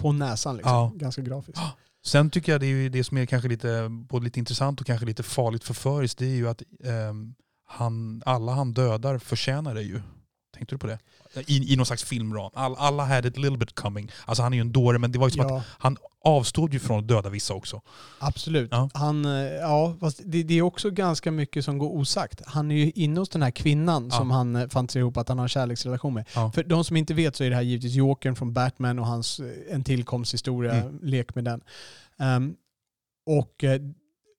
på 0.00 0.12
näsan. 0.12 0.56
Liksom. 0.56 0.72
Ja. 0.72 0.92
Ganska 0.96 1.22
grafiskt. 1.22 1.60
Sen 2.04 2.30
tycker 2.30 2.52
jag 2.52 2.60
det, 2.60 2.66
är 2.66 2.90
det 2.90 3.04
som 3.04 3.16
är 3.18 3.26
kanske 3.26 3.48
lite, 3.48 3.88
både 3.88 4.24
lite 4.24 4.38
intressant 4.38 4.80
och 4.80 4.86
kanske 4.86 5.06
lite 5.06 5.22
farligt 5.22 5.64
förföriskt, 5.64 6.18
det 6.18 6.26
är 6.26 6.34
ju 6.36 6.48
att 6.48 6.62
ehm, 6.84 7.34
han, 7.66 8.22
alla 8.26 8.52
han 8.52 8.72
dödar 8.72 9.18
förtjänar 9.18 9.74
det 9.74 9.82
ju. 9.82 10.00
Tänkte 10.54 10.74
du 10.74 10.78
på 10.78 10.86
det? 10.86 10.98
I, 11.46 11.72
i 11.72 11.76
någon 11.76 11.86
slags 11.86 12.04
filmram. 12.04 12.50
All, 12.54 12.74
alla 12.78 13.04
had 13.04 13.26
it 13.26 13.36
a 13.36 13.40
little 13.40 13.58
bit 13.58 13.74
coming. 13.74 14.10
Alltså 14.24 14.42
han 14.42 14.52
är 14.52 14.56
ju 14.56 14.60
en 14.60 14.72
dåre, 14.72 14.98
men 14.98 15.12
det 15.12 15.18
var 15.18 15.26
ju 15.26 15.30
som 15.30 15.40
att 15.40 15.50
Ja, 15.50 15.62
han 15.68 15.96
avstod 16.24 16.72
ju 16.72 16.78
från 16.78 16.98
att 16.98 17.08
döda 17.08 17.28
vissa 17.28 17.54
också. 17.54 17.80
absolut. 18.18 18.68
Ja. 18.72 18.90
Han, 18.94 19.24
eh, 19.24 19.30
ja, 19.42 19.96
fast 20.00 20.20
det, 20.24 20.42
det 20.42 20.54
är 20.58 20.62
också 20.62 20.90
ganska 20.90 21.30
mycket 21.30 21.64
som 21.64 21.78
går 21.78 21.88
osagt. 21.96 22.42
Han 22.46 22.70
är 22.70 22.74
ju 22.76 22.90
inne 22.94 23.20
hos 23.20 23.28
den 23.28 23.42
här 23.42 23.50
kvinnan 23.50 24.08
Ja. 24.12 24.16
som 24.18 24.30
han 24.30 24.56
eh, 24.56 24.68
fantiserar 24.68 25.00
ihop 25.00 25.16
att 25.16 25.28
han 25.28 25.38
har 25.38 25.44
en 25.44 25.48
kärleksrelation 25.48 26.14
med. 26.14 26.24
Ja. 26.34 26.52
För 26.54 26.62
de 26.64 26.84
som 26.84 26.96
inte 26.96 27.14
vet 27.14 27.36
så 27.36 27.44
är 27.44 27.50
det 27.50 27.56
här 27.56 27.62
givetvis 27.62 27.94
Jokern 27.94 28.36
från 28.36 28.52
Batman 28.52 28.98
och 28.98 29.06
hans 29.06 29.40
eh, 29.40 29.46
en 29.74 29.84
tillkomsthistoria, 29.84 30.72
Mm. 30.74 30.98
lek 31.02 31.34
med 31.34 31.44
den. 31.44 31.60
Ehm, 32.18 32.54
och 33.26 33.64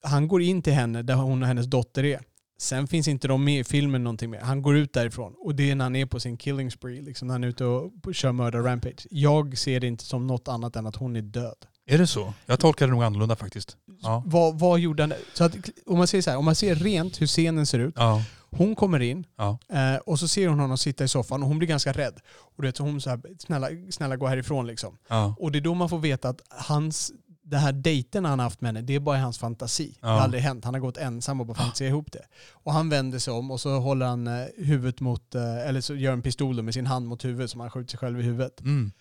han 0.04 0.28
går 0.28 0.41
in 0.41 0.62
till 0.62 0.73
henne 0.73 1.01
där 1.01 1.13
hon 1.15 1.41
och 1.41 1.47
hennes 1.47 1.65
dotter 1.65 2.04
är. 2.04 2.19
Sen 2.57 2.87
finns 2.87 3.07
inte 3.07 3.27
de 3.27 3.43
med 3.43 3.59
i 3.59 3.63
filmen 3.63 4.03
någonting 4.03 4.29
mer. 4.29 4.39
Han 4.41 4.61
går 4.61 4.77
ut 4.77 4.93
därifrån 4.93 5.33
och 5.37 5.55
det 5.55 5.71
är 5.71 5.75
när 5.75 5.85
han 5.85 5.95
är 5.95 6.05
på 6.05 6.19
sin 6.19 6.37
killing 6.37 6.71
spree, 6.71 7.01
liksom 7.01 7.27
när 7.27 7.33
han 7.33 7.43
är 7.43 7.47
ute 7.47 7.65
och 7.65 7.91
kör 8.13 8.31
mördar 8.31 8.59
rampage. 8.59 9.07
Jag 9.09 9.57
ser 9.57 9.79
det 9.79 9.87
inte 9.87 10.03
som 10.03 10.27
något 10.27 10.47
annat 10.47 10.75
än 10.75 10.87
att 10.87 10.95
hon 10.95 11.15
är 11.15 11.21
död. 11.21 11.55
Är 11.87 11.97
det 11.97 12.07
så? 12.07 12.33
Jag 12.45 12.59
tolkar 12.59 12.85
det 12.87 12.91
nog 12.93 13.03
annorlunda 13.03 13.35
faktiskt. 13.35 13.77
Ja. 14.01 14.23
Vad, 14.25 14.59
vad 14.59 14.79
gjorde 14.79 15.03
han? 15.03 15.13
Så 15.33 15.43
att, 15.43 15.55
om 15.85 15.97
man 15.97 16.07
säger 16.07 16.21
så 16.21 16.29
här, 16.29 16.37
om 16.37 16.45
man 16.45 16.55
ser 16.55 16.75
rent 16.75 17.21
hur 17.21 17.27
scenen 17.27 17.65
ser 17.65 17.79
ut. 17.79 17.93
Ja. 17.97 18.23
Hon 18.51 18.75
kommer 18.75 18.99
in 18.99 19.25
Ja. 19.37 19.57
eh, 19.69 19.95
och 19.95 20.19
så 20.19 20.27
ser 20.27 20.47
hon 20.47 20.59
honom 20.59 20.77
sitta 20.77 21.03
i 21.03 21.07
soffan 21.07 21.41
och 21.43 21.47
hon 21.47 21.57
blir 21.57 21.67
ganska 21.67 21.91
rädd. 21.91 22.13
Och 22.55 22.61
du 22.63 22.67
vet, 22.67 22.77
så 22.77 22.83
hon 22.83 23.01
så 23.01 23.09
här, 23.09 23.19
snälla, 23.39 23.67
snälla 23.89 24.15
gå 24.15 24.27
härifrån 24.27 24.67
liksom. 24.67 24.97
Och 25.37 25.51
det 25.51 25.59
är 25.59 25.61
då 25.61 25.73
man 25.73 25.89
får 25.89 25.99
veta 25.99 26.29
att 26.29 26.41
hans, 26.49 27.11
det 27.45 27.58
här 27.58 27.71
dejten 27.73 28.25
han 28.25 28.39
haft 28.39 28.62
med 28.62 28.67
henne, 28.69 28.81
det 28.81 28.95
är 28.95 28.99
bara 28.99 29.17
hans 29.17 29.38
fantasi. 29.38 29.88
Det 29.88 29.97
Ja. 30.01 30.08
har 30.08 30.19
aldrig 30.19 30.43
hänt. 30.43 30.65
Han 30.65 30.73
har 30.73 30.81
gått 30.81 30.97
ensam 30.97 31.39
och 31.39 31.45
bara 31.45 31.58
fantiserat 31.58 31.89
ihop 31.89 32.12
det. 32.12 32.25
Och 32.51 32.73
han 32.73 32.89
vänder 32.89 33.19
sig 33.19 33.34
om 33.34 33.51
och 33.51 33.62
så 33.62 33.79
håller 33.79 34.05
han 34.05 34.27
eh, 34.27 34.45
huvudet 34.58 34.99
mot, 34.99 35.36
eh, 35.36 35.67
eller 35.67 35.81
så 35.81 35.95
gör 35.95 36.13
en 36.13 36.21
pistol 36.21 36.62
med 36.62 36.73
sin 36.73 36.86
hand 36.86 37.08
mot 37.08 37.25
huvudet 37.25 37.49
som 37.51 37.60
han 37.60 37.69
skjuter 37.69 37.89
sig 37.91 37.99
själv 37.99 38.19
i 38.19 38.23
huvudet. 38.23 38.62
Mm. 38.62 38.91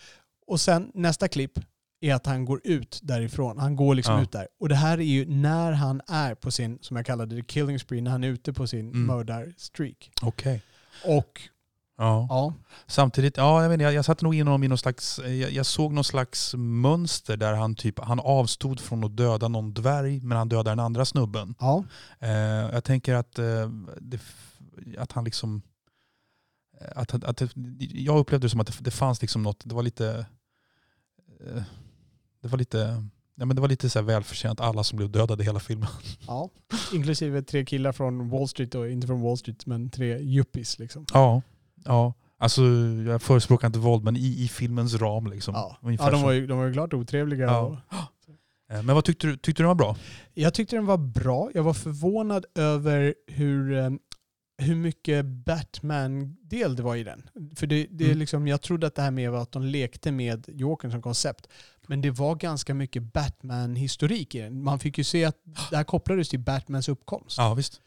Och 0.47 0.61
sen 0.61 0.91
nästa 0.95 1.29
klipp 1.29 1.59
är 2.01 2.15
att 2.15 2.27
han 2.27 2.45
går 2.45 2.61
ut 2.65 3.01
därifrån. 3.03 3.59
Han 3.59 3.77
går 3.77 3.95
liksom 3.95 4.15
Ja. 4.15 4.23
ut 4.23 4.33
där. 4.33 4.49
Och 4.61 4.69
det 4.69 4.75
här 4.75 4.99
är 4.99 5.03
ju 5.05 5.27
när 5.27 5.73
han 5.73 6.01
är 6.07 6.35
på 6.35 6.51
sin, 6.51 6.79
som 6.81 6.97
jag 6.97 7.07
kallade 7.07 7.37
det, 7.37 7.43
killing 7.43 7.79
spree, 7.79 8.01
när 8.03 8.11
han 8.11 8.25
är 8.25 8.29
ute 8.29 8.53
på 8.53 8.67
sin 8.67 8.89
Mm. 8.89 9.07
mördarstreak. 9.07 10.11
Okej. 10.23 10.63
Och 11.05 11.41
Ja. 11.97 12.27
ja, 12.31 12.55
Samtidigt, 12.87 13.37
ja, 13.37 13.63
jag, 13.63 13.69
vet, 13.69 13.75
inte, 13.75 13.85
jag, 13.85 13.95
jag 13.95 14.05
satte 14.05 14.25
nog 14.25 14.35
in 14.35 14.47
honom 14.47 14.65
i 14.65 14.69
någon 14.69 14.79
slags, 14.79 15.19
jag, 15.19 15.51
jag 15.51 15.67
såg 15.67 15.93
någon 15.93 16.05
slags 16.05 16.55
mönster 16.55 17.37
där 17.37 17.53
han 17.53 17.75
typ, 17.75 18.01
han 18.01 18.21
avstod 18.21 18.81
från 18.81 19.05
att 19.05 19.17
döda 19.17 19.49
någon 19.49 19.75
dvärg 19.75 20.21
men 20.21 20.39
han 20.39 20.49
dödar 20.49 20.73
den 20.73 20.81
andra 20.81 21.05
snubben. 21.05 21.55
ja, 21.61 21.85
Eh, 22.19 22.31
jag 22.73 22.85
tänker 22.85 23.15
att, 23.15 23.39
eh, 23.39 23.69
det, 24.01 24.21
att 24.99 25.13
han 25.13 25.25
liksom, 25.25 25.63
eh, 26.81 26.89
att, 26.97 27.15
att, 27.15 27.43
att 27.43 27.53
jag 27.79 28.19
upplevde 28.19 28.45
det 28.45 28.51
som 28.51 28.61
att 28.61 28.67
det, 28.67 28.75
det 28.81 28.91
fanns 28.91 29.23
liksom 29.23 29.43
något, 29.43 29.63
det 29.65 29.75
var 29.75 29.83
lite, 29.83 30.27
eh, 31.41 31.63
det 32.43 32.49
var 32.49 32.59
lite, 32.59 32.79
ja, 33.35 33.45
men 33.45 33.57
det 33.57 33.61
var 33.63 33.69
lite 33.69 33.91
så 33.91 33.99
här 33.99 34.07
välförtjänt 34.07 34.61
alla 34.61 34.85
som 34.85 34.97
blev 34.97 35.11
dödade 35.11 35.43
i 35.43 35.47
hela 35.47 35.61
filmen. 35.61 35.89
ja. 36.27 36.51
Inklusive 36.93 37.43
tre 37.43 37.65
killar 37.65 37.93
från 37.93 38.31
Wall 38.31 38.49
Street, 38.49 38.75
och 38.75 38.91
inte 38.91 39.07
från 39.07 39.23
Wall 39.23 39.39
Street, 39.39 39.67
men 39.67 39.91
tre 39.91 40.19
yuppies 40.19 40.79
liksom. 40.79 41.07
Ja, 41.13 41.43
ja. 41.85 42.15
Alltså 42.39 42.63
jag 43.07 43.23
förespråkar 43.23 43.67
inte 43.67 43.79
våld 43.79 44.05
men 44.05 44.17
i, 44.17 44.43
i 44.45 44.49
filmens 44.49 44.95
ram 44.95 45.27
liksom. 45.27 45.55
Ja, 45.55 45.79
ja 45.99 46.11
de, 46.11 46.23
var 46.23 46.33
ju, 46.33 46.47
de 46.47 46.59
var 46.59 46.67
ju 46.67 46.73
klart 46.73 46.95
otrevliga. 46.95 47.45
Ja. 47.47 47.81
Eh, 48.71 48.83
Men 48.83 48.95
vad 48.95 49.05
tyckte 49.05 49.27
du? 49.27 49.37
Tyckte 49.37 49.53
du 49.53 49.65
den 49.65 49.69
var 49.69 49.75
bra? 49.75 49.97
Jag 50.35 50.55
tyckte 50.55 50.77
den 50.77 50.87
var 50.87 50.99
bra. 50.99 51.51
Jag 51.55 51.63
var 51.63 51.75
förvånad 51.75 52.45
över 52.55 53.15
hur, 53.27 53.73
eh, 53.73 53.91
hur 54.59 54.75
mycket 54.75 55.25
Batman-del 55.27 56.77
det 56.77 56.83
var 56.83 56.97
i 56.97 57.05
den. 57.05 57.29
För 57.57 57.67
det, 57.67 57.87
det 57.91 58.05
är 58.05 58.09
Mm. 58.09 58.19
liksom, 58.19 58.47
jag 58.49 58.63
trodde 58.63 58.87
att 58.87 58.95
det 58.95 59.03
här 59.03 59.11
med 59.11 59.35
att 59.35 59.53
de 59.53 59.63
lekte 59.63 60.13
med 60.13 60.45
Jokern 60.49 60.91
som 60.91 61.03
koncept. 61.03 61.49
Men 61.87 62.01
det 62.01 62.11
var 62.11 62.35
ganska 62.35 62.75
mycket 62.75 63.03
Batman-historik 63.13 64.35
i 64.35 64.41
den. 64.41 64.63
Man 64.63 64.79
fick 64.79 64.99
ju 64.99 65.05
se 65.05 65.25
att 65.25 65.37
det 65.71 65.77
här 65.77 65.85
kopplades 65.85 66.29
till 66.29 66.41
Batmans 66.41 66.89
uppkomst. 66.89 67.39
Ja 67.39 67.55
visst. 67.55 67.81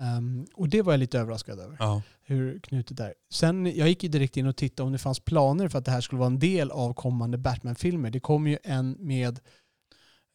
Ehm, 0.00 0.46
och 0.54 0.68
det 0.68 0.82
var 0.82 0.92
jag 0.92 0.98
lite 1.00 1.18
överraskad 1.18 1.60
över. 1.60 1.76
Ja. 1.78 2.02
Hur 2.22 2.58
knutet 2.58 3.00
är. 3.00 3.14
Sen, 3.32 3.66
jag 3.76 3.88
gick 3.88 4.02
ju 4.02 4.08
direkt 4.08 4.36
in 4.36 4.46
och 4.46 4.56
tittade 4.56 4.86
om 4.86 4.92
det 4.92 4.98
fanns 4.98 5.20
planer 5.20 5.68
för 5.68 5.78
att 5.78 5.84
det 5.84 5.90
här 5.90 6.00
skulle 6.00 6.18
vara 6.18 6.26
en 6.26 6.38
del 6.38 6.70
av 6.70 6.94
kommande 6.94 7.38
Batman-filmer. 7.38 8.10
Det 8.10 8.20
kom 8.20 8.46
ju 8.46 8.58
en 8.64 8.96
med 8.98 9.40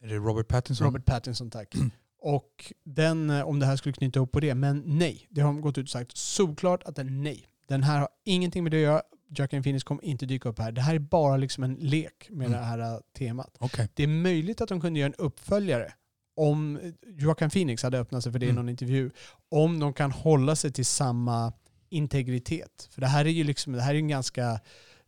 Är 0.02 0.08
det 0.08 0.14
Robert 0.14 0.48
Pattinson? 0.48 0.86
Robert 0.86 1.04
Pattinson, 1.04 1.50
tack. 1.50 1.74
Och 2.22 2.72
den, 2.84 3.30
eh, 3.30 3.48
om 3.48 3.58
det 3.58 3.66
här 3.66 3.76
skulle 3.76 3.92
knyta 3.92 4.18
ihop 4.18 4.32
på 4.32 4.40
det, 4.40 4.54
men 4.54 4.82
nej. 4.86 5.26
Det 5.30 5.40
har 5.40 5.48
de 5.48 5.60
gått 5.60 5.78
ut 5.78 5.84
och 5.84 5.90
sagt 5.90 6.16
solklart 6.16 6.82
att 6.82 6.96
den 6.96 7.22
nej. 7.22 7.46
Den 7.68 7.82
här 7.82 7.98
har 7.98 8.08
ingenting 8.24 8.62
med 8.64 8.72
det 8.72 8.76
att 8.78 8.82
göra. 8.82 9.02
Joaquin 9.36 9.62
Phoenix 9.62 9.84
kommer 9.84 10.04
inte 10.04 10.26
dyka 10.26 10.48
upp 10.48 10.58
här. 10.58 10.72
Det 10.72 10.80
här 10.80 10.94
är 10.94 10.98
bara 10.98 11.36
liksom 11.36 11.64
en 11.64 11.74
lek 11.74 12.26
med 12.30 12.46
Mm. 12.46 12.58
det 12.58 12.64
här 12.66 12.78
eh, 12.78 13.00
temat. 13.18 13.56
Okej. 13.58 13.88
Det 13.94 14.02
är 14.02 14.06
möjligt 14.06 14.60
att 14.60 14.68
de 14.68 14.80
kunde 14.80 15.00
göra 15.00 15.06
en 15.06 15.14
uppföljare 15.14 15.92
om 16.40 16.76
eh, 16.76 16.82
Joaquin 17.18 17.50
Phoenix 17.50 17.82
hade 17.82 17.98
öppnat 17.98 18.22
sig 18.22 18.32
för 18.32 18.38
det 18.38 18.46
i 18.46 18.48
Mm. 18.48 18.56
någon 18.56 18.68
intervju. 18.68 19.10
Om 19.50 19.78
de 19.80 19.92
kan 19.92 20.12
hålla 20.12 20.56
sig 20.56 20.72
till 20.72 20.86
samma 20.86 21.52
integritet. 21.90 22.88
För 22.90 23.00
det 23.00 23.06
här 23.06 23.24
är 23.24 23.28
ju 23.30 23.44
liksom, 23.44 23.72
det 23.72 23.82
här 23.82 23.94
är 23.94 23.98
en 23.98 24.08
ganska 24.08 24.60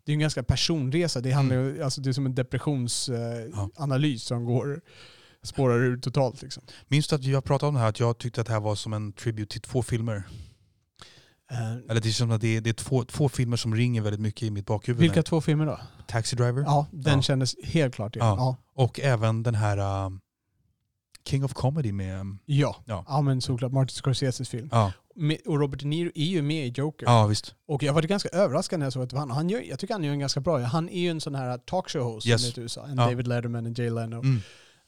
det 0.04 0.12
är 0.12 0.14
en 0.14 0.18
ganska 0.20 0.42
personresa. 0.42 1.20
Det, 1.20 1.30
handlar, 1.32 1.56
ju- 1.56 1.82
alltså 1.82 2.00
det 2.00 2.08
är 2.10 2.12
som 2.12 2.26
en 2.26 2.34
depressionsanalys 2.34 4.22
som 4.22 4.44
går, 4.44 4.80
spårar 5.42 5.78
ur 5.84 5.96
totalt. 5.96 6.42
Liksom. 6.42 6.62
Minns 6.88 7.08
du 7.08 7.16
att 7.16 7.24
jag 7.24 7.44
pratade 7.44 7.68
om 7.68 7.74
det 7.74 7.80
här 7.80 7.88
att 7.88 8.00
jag 8.00 8.18
tyckte 8.18 8.40
att 8.40 8.46
det 8.46 8.52
här 8.52 8.60
var 8.60 8.74
som 8.74 8.92
en 8.92 9.12
tribute 9.12 9.52
till 9.52 9.60
två 9.60 9.82
filmer? 9.82 10.22
Eh, 11.52 11.72
Eller 11.90 12.00
det 12.00 12.08
är 12.08 12.12
som 12.12 12.30
att 12.30 12.40
det 12.40 12.56
är, 12.56 12.60
det 12.60 12.70
är 12.70 12.74
två, 12.74 13.04
två 13.04 13.28
filmer 13.28 13.56
som 13.56 13.74
ringer 13.74 14.00
väldigt 14.02 14.20
mycket 14.20 14.42
i 14.42 14.50
mitt 14.50 14.66
bakhuvud. 14.66 15.00
vilka 15.00 15.22
två 15.22 15.40
filmer 15.40 15.66
då? 15.66 15.80
Taxi 16.06 16.36
Driver 16.36 16.62
Ja, 16.62 16.86
den 16.90 17.14
Ja. 17.14 17.22
kändes 17.22 17.54
helt 17.64 17.94
klart 17.94 18.16
igen. 18.16 18.26
Ja. 18.28 18.36
Ja. 18.38 18.56
och 18.82 19.00
även 19.00 19.42
den 19.42 19.54
här 19.54 20.04
um, 20.06 20.20
King 21.28 21.44
of 21.44 21.52
Comedy 21.52 21.92
med... 21.92 22.20
um, 22.20 22.38
Ja. 22.46 22.76
Ja. 22.86 23.04
Ja. 23.08 23.20
men 23.20 23.40
såklart. 23.40 23.72
Martin 23.72 23.94
Scorseses 24.02 24.48
film. 24.48 24.68
Ja, 24.72 24.92
Med, 25.14 25.38
och 25.46 25.60
Robert 25.60 25.80
De 25.80 25.86
Niro 25.90 26.10
är 26.14 26.24
ju 26.24 26.42
med 26.42 26.66
i 26.66 26.68
Joker. 26.76 27.06
ja 27.06 27.26
visst. 27.26 27.54
Och 27.68 27.74
Och 27.74 27.82
jag 27.82 27.92
var 27.92 28.02
ganska 28.02 28.28
överraskad 28.28 28.78
när 28.78 28.86
jag 28.86 28.92
såg 28.92 29.02
att 29.02 29.12
han. 29.12 29.30
han 29.30 29.48
gör, 29.50 29.60
jag 29.60 29.78
tycker 29.78 29.94
han 29.94 30.04
gör 30.04 30.12
en 30.12 30.18
ganska 30.18 30.40
bra. 30.40 30.58
Han 30.58 30.88
är 30.88 31.00
ju 31.00 31.08
en 31.10 31.20
sån 31.20 31.34
här 31.34 31.58
talkshow-host 31.58 32.26
Yes. 32.28 32.40
som 32.40 32.48
heter 32.48 32.60
i 32.60 32.62
USA. 32.62 32.86
En 32.86 32.96
Ja. 32.98 33.06
David 33.10 33.26
Letterman, 33.28 33.66
en 33.66 33.74
Jay 33.74 33.90
Leno. 33.90 34.16
Mm. 34.18 34.40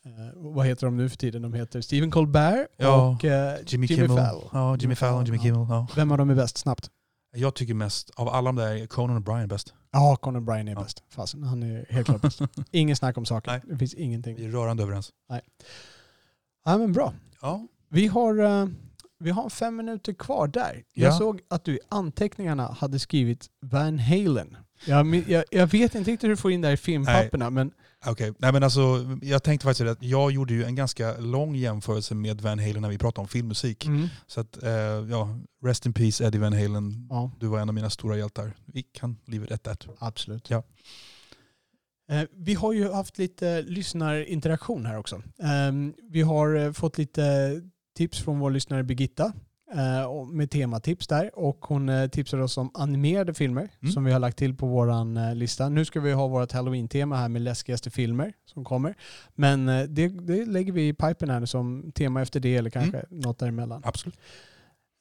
Eh, 0.07 0.11
vad 0.35 0.66
heter 0.66 0.87
de 0.87 0.97
nu 0.97 1.09
för 1.09 1.16
tiden? 1.16 1.42
De 1.42 1.55
heter 1.55 1.81
Stephen 1.81 2.11
Colbert 2.11 2.66
Ja, 2.77 3.09
och 3.09 3.25
eh, 3.25 3.57
Jimmy, 3.66 3.87
Jimmy 3.87 4.07
Kimmel. 4.07 4.25
Fallon. 4.27 4.49
Ja, 4.53 4.77
Jimmy 4.77 4.94
Fallon, 4.94 5.25
Jimmy. 5.25 5.38
Kimmel. 5.38 5.66
Ja. 5.68 5.87
Vem 5.97 6.12
av 6.12 6.18
dem 6.18 6.31
är 6.31 6.35
bäst? 6.35 6.59
Snabbt. 6.59 6.90
Jag 7.37 7.55
tycker 7.55 7.75
mest, 7.75 8.11
av 8.16 8.29
alla 8.29 8.49
de 8.49 8.57
där, 8.57 8.75
är 8.77 8.87
Conan 8.87 9.25
O'Brien 9.25 9.47
bäst. 9.47 9.75
Ja, 9.92 10.16
Conan 10.16 10.44
Bryan 10.44 10.68
är 10.68 10.73
Ja. 10.73 10.83
bäst. 10.83 11.03
Fasen, 11.09 11.42
han 11.42 11.62
är 11.62 11.87
helt 11.90 12.07
klart 12.07 12.23
bäst. 12.23 12.40
Ingen 12.70 12.97
snack 12.97 13.18
om 13.18 13.25
saken. 13.27 13.53
Nej. 13.53 13.62
Det 13.66 13.79
finns 13.79 13.94
ingenting. 13.94 14.37
Vi 14.37 14.44
är 14.44 14.49
rörande 14.51 14.83
överens. 14.83 15.11
Ja, 16.64 16.79
men 16.79 16.92
bra. 16.92 17.12
Ja. 17.42 17.66
Vi 17.88 18.07
har, 18.07 18.38
eh, 18.62 18.66
vi 19.18 19.31
har 19.31 19.48
fem 19.50 19.77
minuter 19.77 20.12
kvar 20.12 20.48
där. 20.48 20.83
Jag 20.92 21.12
Ja. 21.12 21.18
såg 21.18 21.40
att 21.50 21.64
du 21.64 21.74
i 21.74 21.79
anteckningarna 21.88 22.66
hade 22.79 22.98
skrivit 22.98 23.46
Van 23.62 23.98
Halen. 23.98 24.57
Jag, 24.87 25.14
jag, 25.29 25.44
jag 25.50 25.66
vet 25.66 25.94
inte 25.94 26.11
riktigt 26.11 26.24
hur 26.24 26.29
du 26.29 26.37
får 26.37 26.50
in 26.53 26.61
det 26.61 26.68
här 26.68 26.74
i 26.74 26.77
filmpapperna, 26.77 27.50
men 27.50 27.70
Okej, 28.07 28.33
nej 28.38 28.53
men 28.53 28.62
alltså 28.62 28.81
jag 29.22 29.42
tänkte 29.42 29.64
faktiskt 29.66 29.90
att 29.90 30.03
jag 30.03 30.31
gjorde 30.33 30.55
ju 30.55 30.64
en 30.64 30.74
ganska 30.74 31.16
lång 31.18 31.55
jämförelse 31.57 32.14
med 32.14 32.40
Van 32.40 32.59
Halen 32.59 32.83
när 32.83 32.88
vi 32.88 32.98
pratade 32.98 33.20
om 33.22 33.29
filmmusik. 33.29 33.87
mm, 33.87 34.09
Så 34.27 34.40
att, 34.40 34.62
eh, 34.62 34.70
ja, 35.11 35.38
rest 35.64 35.87
in 35.87 35.92
peace 35.92 36.24
Eddie 36.27 36.38
Van 36.38 36.53
Halen. 36.53 37.07
ja, 37.11 37.31
Du 37.40 37.46
var 37.46 37.61
en 37.61 37.68
av 37.68 37.74
mina 37.74 37.90
stora 37.90 38.16
hjältar. 38.16 38.53
Vi 38.66 38.83
kan 38.83 39.16
it 39.27 39.53
at 39.53 39.62
that. 39.62 39.87
absolut. 39.98 40.50
Ja. 40.50 40.62
Eh, 42.14 42.29
Vi 42.37 42.55
har 42.55 42.72
ju 42.72 42.90
haft 42.92 43.18
lite 43.18 43.62
lyssnarinteraktion 43.62 44.87
här 44.87 44.98
också. 44.98 45.16
Eh, 45.16 45.72
Vi 46.11 46.22
har 46.22 46.57
eh, 46.57 46.72
fått 46.72 46.98
lite 46.98 47.61
tips 47.96 48.22
från 48.22 48.38
vår 48.38 48.50
lyssnare 48.50 48.83
Birgitta 48.83 49.33
eh, 49.74 50.24
med 50.33 50.50
tematips 50.50 51.07
där 51.07 51.38
och 51.38 51.64
hon 51.64 52.11
tipsade 52.12 52.42
oss 52.42 52.59
om 52.59 52.70
animerade 52.74 53.35
filmer 53.35 53.68
Mm. 53.83 53.92
som 53.92 54.05
vi 54.05 54.12
har 54.12 54.20
lagt 54.20 54.38
till 54.38 54.55
på 54.55 54.85
eh, 55.16 55.35
lista. 55.35 55.68
Nu 55.68 55.85
ska 55.85 56.00
vi 56.00 56.12
ha 56.12 56.27
vårt 56.29 56.53
halloween-tema 56.53 57.16
här 57.16 57.29
med 57.29 57.42
läskigaste 57.42 57.90
filmer 57.90 58.33
som 58.44 58.64
kommer. 58.64 58.94
Men 59.35 59.66
det, 59.66 60.09
det 60.09 60.44
lägger 60.44 60.72
vi 60.72 60.88
i 60.88 60.92
pipen 60.94 61.31
här 61.31 61.46
som 61.46 61.92
tema 61.94 62.22
efter 62.22 62.40
det 62.40 62.57
eller 62.57 62.70
kanske 62.70 62.98
Mm. 62.98 63.20
något 63.20 63.38
däremellan. 63.38 63.83
Absolut. 63.85 64.18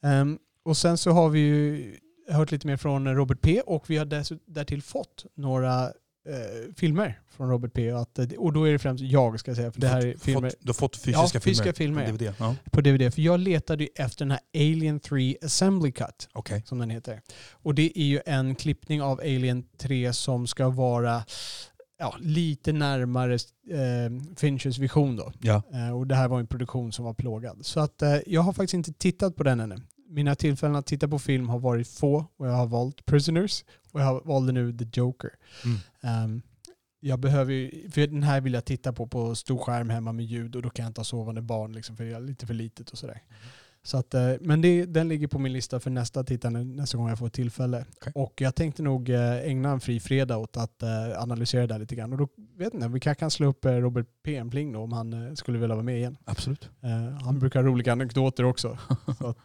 Ehm, 0.04 0.38
och 0.64 0.76
sen 0.76 0.98
så 0.98 1.10
har 1.10 1.28
vi 1.28 1.38
ju 1.40 1.94
hört 2.28 2.50
lite 2.52 2.66
mer 2.66 2.76
från 2.76 3.14
Robert 3.14 3.40
P 3.40 3.60
och 3.60 3.90
vi 3.90 3.96
har 3.96 4.04
därtill 4.54 4.82
fått 4.82 5.26
några 5.34 5.92
eh, 6.28 6.74
filmer 6.76 7.20
från 7.30 7.50
Robert 7.50 7.72
P. 7.72 7.90
Att, 7.90 8.18
eh, 8.18 8.28
och 8.38 8.52
då 8.52 8.64
är 8.68 8.72
det 8.72 8.78
främst 8.78 9.04
jag 9.04 9.40
ska 9.40 9.54
säga, 9.54 9.72
för 9.72 9.80
det 9.80 9.88
här 9.88 10.06
är 10.06 10.16
filmer 10.18 10.50
Fått, 10.50 10.58
du 10.60 10.68
har 10.68 10.74
fått 10.74 10.96
fysiska 10.96 11.36
Ja, 11.36 11.40
fysiska 11.40 11.72
filmer, 11.72 12.06
filmer, 12.06 12.18
på 12.18 12.24
DVD? 12.24 12.34
Ja. 12.38 12.56
på 12.70 12.80
DVD. 12.80 13.14
För 13.14 13.22
jag 13.22 13.40
letade 13.40 13.84
ju 13.84 13.88
efter 13.94 14.24
den 14.24 14.30
här 14.30 14.40
Alien 14.54 15.00
3 15.00 15.36
Assembly 15.42 15.92
Cut, 15.92 16.28
Okej. 16.32 16.62
som 16.66 16.78
den 16.78 16.90
heter. 16.90 17.20
Och 17.52 17.74
det 17.74 17.98
är 17.98 18.04
ju 18.04 18.20
en 18.26 18.54
klippning 18.54 19.02
av 19.02 19.20
Alien 19.20 19.64
3 19.78 20.12
som 20.12 20.46
ska 20.46 20.68
vara 20.68 21.24
ja, 21.98 22.16
lite 22.20 22.72
närmare 22.72 23.34
eh, 23.34 24.36
Finchers 24.36 24.78
vision 24.78 25.16
då. 25.16 25.32
Ja. 25.40 25.62
Eh, 25.72 25.96
och 25.96 26.06
det 26.06 26.14
här 26.14 26.28
var 26.28 26.40
en 26.40 26.46
produktion 26.46 26.92
som 26.92 27.04
var 27.04 27.14
plågad. 27.14 27.66
Så 27.66 27.80
att 27.80 28.02
eh, 28.02 28.16
jag 28.26 28.40
har 28.40 28.52
faktiskt 28.52 28.74
inte 28.74 28.92
tittat 28.92 29.36
på 29.36 29.42
den 29.42 29.60
ännu. 29.60 29.76
Mina 30.08 30.34
tillfällen 30.34 30.76
att 30.76 30.86
titta 30.86 31.08
på 31.08 31.18
film 31.18 31.48
har 31.48 31.58
varit 31.58 31.88
få 31.88 32.26
och 32.36 32.46
jag 32.46 32.52
har 32.52 32.66
valt 32.66 33.06
Prisoners 33.06 33.64
och 33.92 34.00
jag 34.00 34.24
valde 34.24 34.52
nu 34.52 34.78
The 34.78 34.86
Joker. 34.92 35.30
Mm. 35.64 35.78
Ehm, 36.02 36.42
jag 37.00 37.18
behöver 37.18 37.52
ju, 37.52 37.90
för 37.90 38.06
den 38.06 38.22
här 38.22 38.40
vill 38.40 38.54
jag 38.54 38.64
titta 38.64 38.92
på 38.92 39.06
på 39.06 39.34
stor 39.34 39.58
skärm 39.58 39.90
hemma 39.90 40.12
med 40.12 40.24
ljud 40.24 40.56
och 40.56 40.62
då 40.62 40.70
kan 40.70 40.82
jag 40.82 40.90
inte 40.90 41.00
ha 41.00 41.04
sovande 41.04 41.42
barn 41.42 41.72
liksom 41.72 41.96
för 41.96 42.04
jag 42.04 42.22
är 42.22 42.26
lite 42.26 42.46
för 42.46 42.54
litet 42.54 42.90
och 42.90 42.98
sådär. 42.98 43.22
Så 43.86 43.96
att, 43.96 44.14
eh, 44.14 44.32
men 44.40 44.60
det, 44.60 44.84
den 44.84 45.08
ligger 45.08 45.26
på 45.26 45.38
min 45.38 45.52
lista 45.52 45.80
för 45.80 45.90
nästa 45.90 46.24
tittande 46.24 46.64
nästa 46.64 46.98
gång 46.98 47.08
jag 47.08 47.18
får 47.18 47.28
tillfälle. 47.28 47.84
Okej. 47.96 48.12
Och 48.14 48.40
jag 48.40 48.54
tänkte 48.54 48.82
nog 48.82 49.10
eh, 49.10 49.36
ägna 49.36 49.70
en 49.70 49.80
fri 49.80 50.00
fredag 50.00 50.36
åt 50.36 50.56
att 50.56 50.82
eh, 50.82 51.22
analysera 51.22 51.66
det 51.66 51.74
här 51.74 51.78
lite 51.78 51.94
grann. 51.94 52.12
Och 52.12 52.18
då 52.18 52.28
vet 52.56 52.74
inte, 52.74 52.88
vi 52.88 53.00
kanske 53.00 53.20
kan 53.20 53.30
slå 53.30 53.46
upp 53.46 53.64
Robert 53.64 54.06
Pempling 54.22 54.72
då 54.72 54.80
om 54.80 54.92
han 54.92 55.36
skulle 55.36 55.58
vilja 55.58 55.74
vara 55.74 55.84
med 55.84 55.96
igen. 55.96 56.16
Absolut. 56.24 56.70
Han 57.24 57.38
brukar 57.38 57.62
ha 57.62 57.68
roliga 57.68 57.92
anekdoter 57.92 58.44
också. 58.44 58.78
så 59.18 59.26
att, 59.26 59.44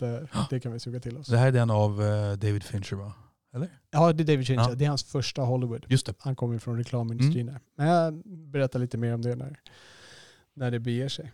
det 0.49 0.60
kan 0.60 0.71
vi 0.71 0.80
suga 0.80 0.99
till 0.99 1.17
oss. 1.17 1.28
Det 1.28 1.38
här 1.38 1.47
är 1.47 1.52
den 1.52 1.69
av 1.69 1.97
David 2.38 2.63
Fincher 2.63 2.95
va? 2.95 3.13
Eller? 3.54 3.69
Ja, 3.91 4.13
det 4.13 4.23
är 4.23 4.25
David 4.25 4.47
Fincher. 4.47 4.69
Ja. 4.69 4.75
Det 4.75 4.86
är 4.86 4.89
hans 4.89 5.04
första 5.04 5.41
Hollywood. 5.41 5.86
Just 5.89 6.06
det. 6.06 6.13
Han 6.19 6.36
kommer 6.36 6.60
från 6.60 6.78
reklamindustrin. 6.78 7.45
där. 7.45 7.60
Men 7.75 7.88
jag 7.88 8.21
berättar 8.25 8.80
lite 8.80 8.97
mer 8.97 9.13
om 9.13 9.21
det 9.21 9.36
när, 9.36 9.60
när 10.54 10.71
det 10.71 10.80
beger 10.80 11.10
sig. 11.10 11.32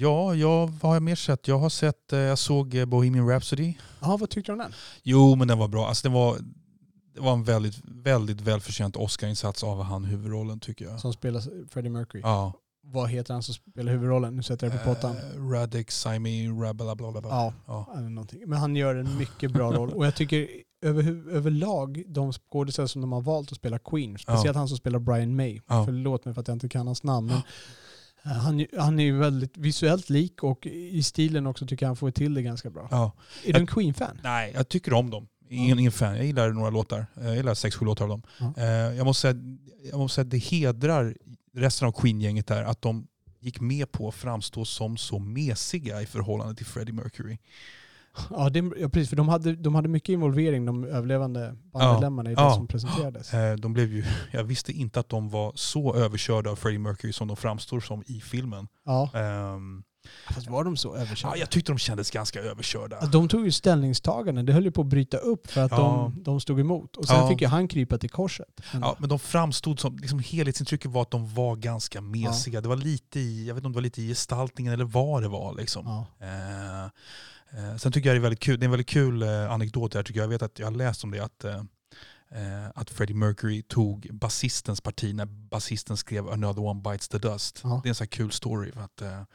Ja, 0.00 0.34
jag, 0.34 0.66
vad 0.66 0.82
har 0.82 0.94
jag 0.94 1.02
mer 1.02 1.14
sett? 1.14 1.48
Jag 1.48 1.58
har 1.58 1.68
sett, 1.68 2.12
eh, 2.12 2.18
jag 2.18 2.38
såg 2.38 2.74
eh, 2.74 2.84
Bohemian 2.84 3.28
Rhapsody. 3.28 3.74
Ja, 4.00 4.16
vad 4.16 4.30
tyckte 4.30 4.52
du 4.52 4.54
om 4.54 4.58
den? 4.58 4.72
Jo, 5.02 5.34
men 5.34 5.48
den 5.48 5.58
var 5.58 5.68
bra. 5.68 5.88
Alltså, 5.88 6.08
det, 6.08 6.14
var, 6.14 6.36
det 7.14 7.20
var 7.20 7.32
en 7.32 7.44
väldigt, 7.44 7.80
väldigt 7.84 8.40
välförtjänt 8.40 8.96
Oscar-insats 8.96 9.64
av 9.64 9.82
han 9.82 10.04
huvudrollen 10.04 10.60
tycker 10.60 10.84
jag. 10.84 11.00
Som 11.00 11.12
spelar 11.12 11.68
Freddie 11.68 11.88
Mercury. 11.90 12.20
Ja. 12.24 12.52
Vad 12.82 13.08
heter 13.10 13.34
han 13.34 13.42
som 13.42 13.54
spelar 13.54 13.92
huvudrollen? 13.92 14.36
Nu 14.36 14.42
sätter 14.42 14.66
jag 14.66 14.74
det 14.74 14.78
på 14.84 14.94
pottan. 14.94 15.16
Eh, 15.16 15.50
Radek 15.50 15.90
Saimi 15.90 16.48
Rabala 16.48 16.94
bla 16.96 17.12
bla 17.12 17.20
bla. 17.20 17.30
Ja, 17.30 17.52
Ja. 17.66 18.00
någonting. 18.00 18.40
Men 18.46 18.58
han 18.58 18.76
gör 18.76 18.94
en 18.94 19.16
mycket 19.18 19.50
bra 19.52 19.72
roll. 19.72 19.90
Och 19.90 20.06
jag 20.06 20.14
tycker 20.14 20.48
över, 20.82 21.02
överlag, 21.32 22.02
de 22.08 22.32
skådespelare 22.32 22.88
som 22.88 23.00
de 23.00 23.12
har 23.12 23.20
valt 23.20 23.52
att 23.52 23.58
spela 23.58 23.78
Queen, 23.78 24.18
speciellt 24.18 24.56
han 24.56 24.68
som 24.68 24.76
spelar 24.76 24.98
Brian 24.98 25.36
May. 25.36 25.60
Ja. 25.68 25.84
Förlåt 25.84 26.24
mig 26.24 26.34
för 26.34 26.40
att 26.40 26.48
jag 26.48 26.54
inte 26.54 26.68
kan 26.68 26.86
hans 26.86 27.02
namn. 27.02 27.26
Men 27.26 27.40
han, 28.22 28.66
han 28.78 28.98
är 28.98 29.04
ju 29.04 29.18
väldigt 29.18 29.56
visuellt 29.56 30.10
lik 30.10 30.42
och 30.42 30.66
i 30.66 31.02
stilen 31.02 31.46
också 31.46 31.66
tycker 31.66 31.86
jag 31.86 31.88
han 31.88 31.96
får 31.96 32.10
till 32.10 32.34
det 32.34 32.42
ganska 32.42 32.70
bra. 32.70 32.88
Ja. 32.90 33.12
Är 33.44 33.52
du 33.52 33.60
en 33.60 33.66
Queen-fan? 33.66 34.20
Nej, 34.22 34.52
jag 34.54 34.68
tycker 34.68 34.92
om 34.92 35.10
dem. 35.10 35.28
Ingen, 35.48 35.78
ingen 35.78 35.92
fan. 35.92 36.16
Jag 36.16 36.26
gillar 36.26 36.50
några 36.50 36.70
låtar. 36.70 37.06
Jag 37.14 37.36
gillar 37.36 37.54
sex, 37.54 37.76
sju 37.76 37.84
låtar 37.84 38.04
av 38.04 38.08
dem. 38.08 38.22
Ja. 38.38 38.54
Eh, 38.56 38.66
jag, 38.68 39.04
måste 39.04 39.20
säga, 39.20 39.34
jag 39.90 39.98
måste 39.98 40.14
säga 40.14 40.22
att 40.22 40.30
det 40.30 40.38
hedrar 40.38 41.16
resten 41.54 41.88
av 41.88 41.92
Queen-gänget 41.92 42.46
där 42.46 42.64
att 42.64 42.82
de 42.82 43.06
gick 43.40 43.60
med 43.60 43.92
på 43.92 44.08
att 44.08 44.14
framstå 44.14 44.64
som 44.64 44.96
så 44.96 45.18
mesiga 45.18 46.02
i 46.02 46.06
förhållande 46.06 46.54
till 46.54 46.66
Freddie 46.66 46.92
Mercury. 46.92 47.38
Ja, 48.30 48.48
det, 48.50 48.58
ja 48.78 48.88
precis. 48.88 49.08
För 49.08 49.16
de 49.16 49.28
hade, 49.28 49.56
de 49.56 49.74
hade 49.74 49.88
mycket 49.88 50.08
involvering, 50.08 50.66
de 50.66 50.84
överlevande 50.84 51.56
bandmedlemmarna 51.72 52.30
i 52.30 52.34
det 52.34 52.40
Ja. 52.40 52.54
som 52.54 52.66
presenterades. 52.66 53.34
Eh, 53.34 53.56
de 53.56 53.72
blev 53.72 53.92
ju, 53.92 54.04
jag 54.32 54.44
visste 54.44 54.72
inte 54.72 55.00
att 55.00 55.08
de 55.08 55.28
var 55.30 55.52
så 55.54 55.94
överkörda 55.94 56.50
av 56.50 56.56
Freddie 56.56 56.78
Mercury 56.78 57.12
som 57.12 57.28
de 57.28 57.36
framstår 57.36 57.80
som 57.80 58.02
i 58.06 58.20
filmen. 58.20 58.68
Ja. 58.84 59.10
Ehm, 59.14 59.82
Fast 60.30 60.48
var 60.50 60.64
de 60.64 60.76
så 60.76 60.94
överkörda? 60.96 61.34
ja, 61.34 61.40
jag 61.40 61.50
tyckte 61.50 61.72
de 61.72 61.78
kändes 61.78 62.10
ganska 62.10 62.40
överkörda. 62.40 62.96
Alltså, 62.96 63.10
de 63.10 63.28
tog 63.28 63.44
ju 63.44 63.52
ställningstagande. 63.52 64.42
Det 64.42 64.52
höll 64.52 64.64
ju 64.64 64.70
på 64.70 64.80
att 64.80 64.86
bryta 64.86 65.16
upp 65.16 65.50
för 65.50 65.60
att 65.64 65.70
Ja. 65.70 65.76
de, 66.14 66.22
de 66.22 66.40
stod 66.40 66.60
emot. 66.60 66.96
Och 66.96 67.04
sen 67.06 67.16
Ja. 67.16 67.28
fick 67.28 67.40
ju 67.40 67.46
han 67.46 67.68
krypa 67.68 67.98
till 67.98 68.10
korset. 68.10 68.60
Men, 68.72 68.80
Ja, 68.82 68.96
men 68.98 69.08
de 69.08 69.18
framstod 69.18 69.80
som, 69.80 69.96
liksom 69.96 70.18
helhetsintrycket 70.18 70.90
var 70.90 71.02
att 71.02 71.10
de 71.10 71.34
var 71.34 71.56
ganska 71.56 72.00
mesiga. 72.00 72.60
Det 72.60 72.68
var 72.68 72.76
lite 72.76 73.20
i, 73.20 73.46
jag 73.48 73.54
vet 73.54 73.60
inte 73.60 73.66
om 73.66 73.72
det 73.72 73.76
var 73.76 73.82
lite 73.82 74.02
i 74.02 74.08
gestaltningen 74.08 74.72
eller 74.72 74.84
vad 74.84 75.22
det 75.22 75.28
var. 75.28 75.54
Liksom. 75.54 75.86
ja. 75.86 76.26
Eh, 76.26 76.90
eh, 77.56 77.76
sen 77.76 77.92
tycker 77.92 78.08
jag 78.08 78.16
det 78.16 78.18
är 78.18 78.22
väldigt 78.22 78.40
kul, 78.40 78.60
det 78.60 78.64
är 78.64 78.66
en 78.66 78.70
väldigt 78.70 78.88
kul 78.88 79.22
eh, 79.22 79.52
anekdot 79.52 79.92
där 79.92 80.02
tycker 80.02 80.20
jag. 80.20 80.24
Jag 80.24 80.30
vet 80.30 80.42
att 80.42 80.58
jag 80.58 80.66
har 80.66 80.72
läst 80.72 81.04
om 81.04 81.10
det 81.10 81.20
att, 81.20 81.44
eh, 81.44 81.56
eh, 82.30 82.70
att 82.74 82.90
Freddie 82.90 83.14
Mercury 83.14 83.62
tog 83.62 84.08
basistens 84.12 84.80
parti 84.80 85.14
när 85.14 85.26
basisten 85.26 85.96
skrev 85.96 86.28
Another 86.28 86.62
One 86.62 86.80
Bites 86.80 87.08
the 87.08 87.18
Dust. 87.18 87.60
Ja. 87.64 87.80
Det 87.82 87.86
är 87.86 87.88
en 87.88 87.94
sån 87.94 88.04
här 88.04 88.10
kul 88.10 88.30
story 88.30 88.72
för 88.72 88.80
att 88.80 89.26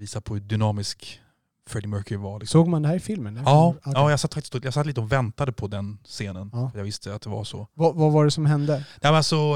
visa 0.00 0.20
på 0.20 0.34
hur 0.34 0.40
dynamisk 0.40 1.20
Freddie 1.66 1.88
Mercury 1.88 2.16
var. 2.16 2.40
Liksom. 2.40 2.60
Såg 2.60 2.68
man 2.68 2.82
det 2.82 2.88
här 2.88 2.96
i 2.96 3.00
filmen? 3.00 3.42
Ja, 3.44 3.74
Okej. 3.78 3.92
ja 3.94 4.10
jag, 4.10 4.20
satt 4.20 4.34
faktiskt, 4.34 4.64
jag 4.64 4.74
satt 4.74 4.86
lite 4.86 5.00
och 5.00 5.12
väntade 5.12 5.52
på 5.52 5.66
den 5.66 5.98
scenen. 6.04 6.50
Ja. 6.52 6.70
Jag 6.74 6.84
visste 6.84 7.14
att 7.14 7.22
det 7.22 7.30
var 7.30 7.44
så. 7.44 7.68
Vad, 7.74 7.94
vad 7.94 8.12
var 8.12 8.24
det 8.24 8.30
som 8.30 8.46
hände? 8.46 8.72
Nej, 8.72 8.84
men 9.02 9.14
alltså, 9.14 9.54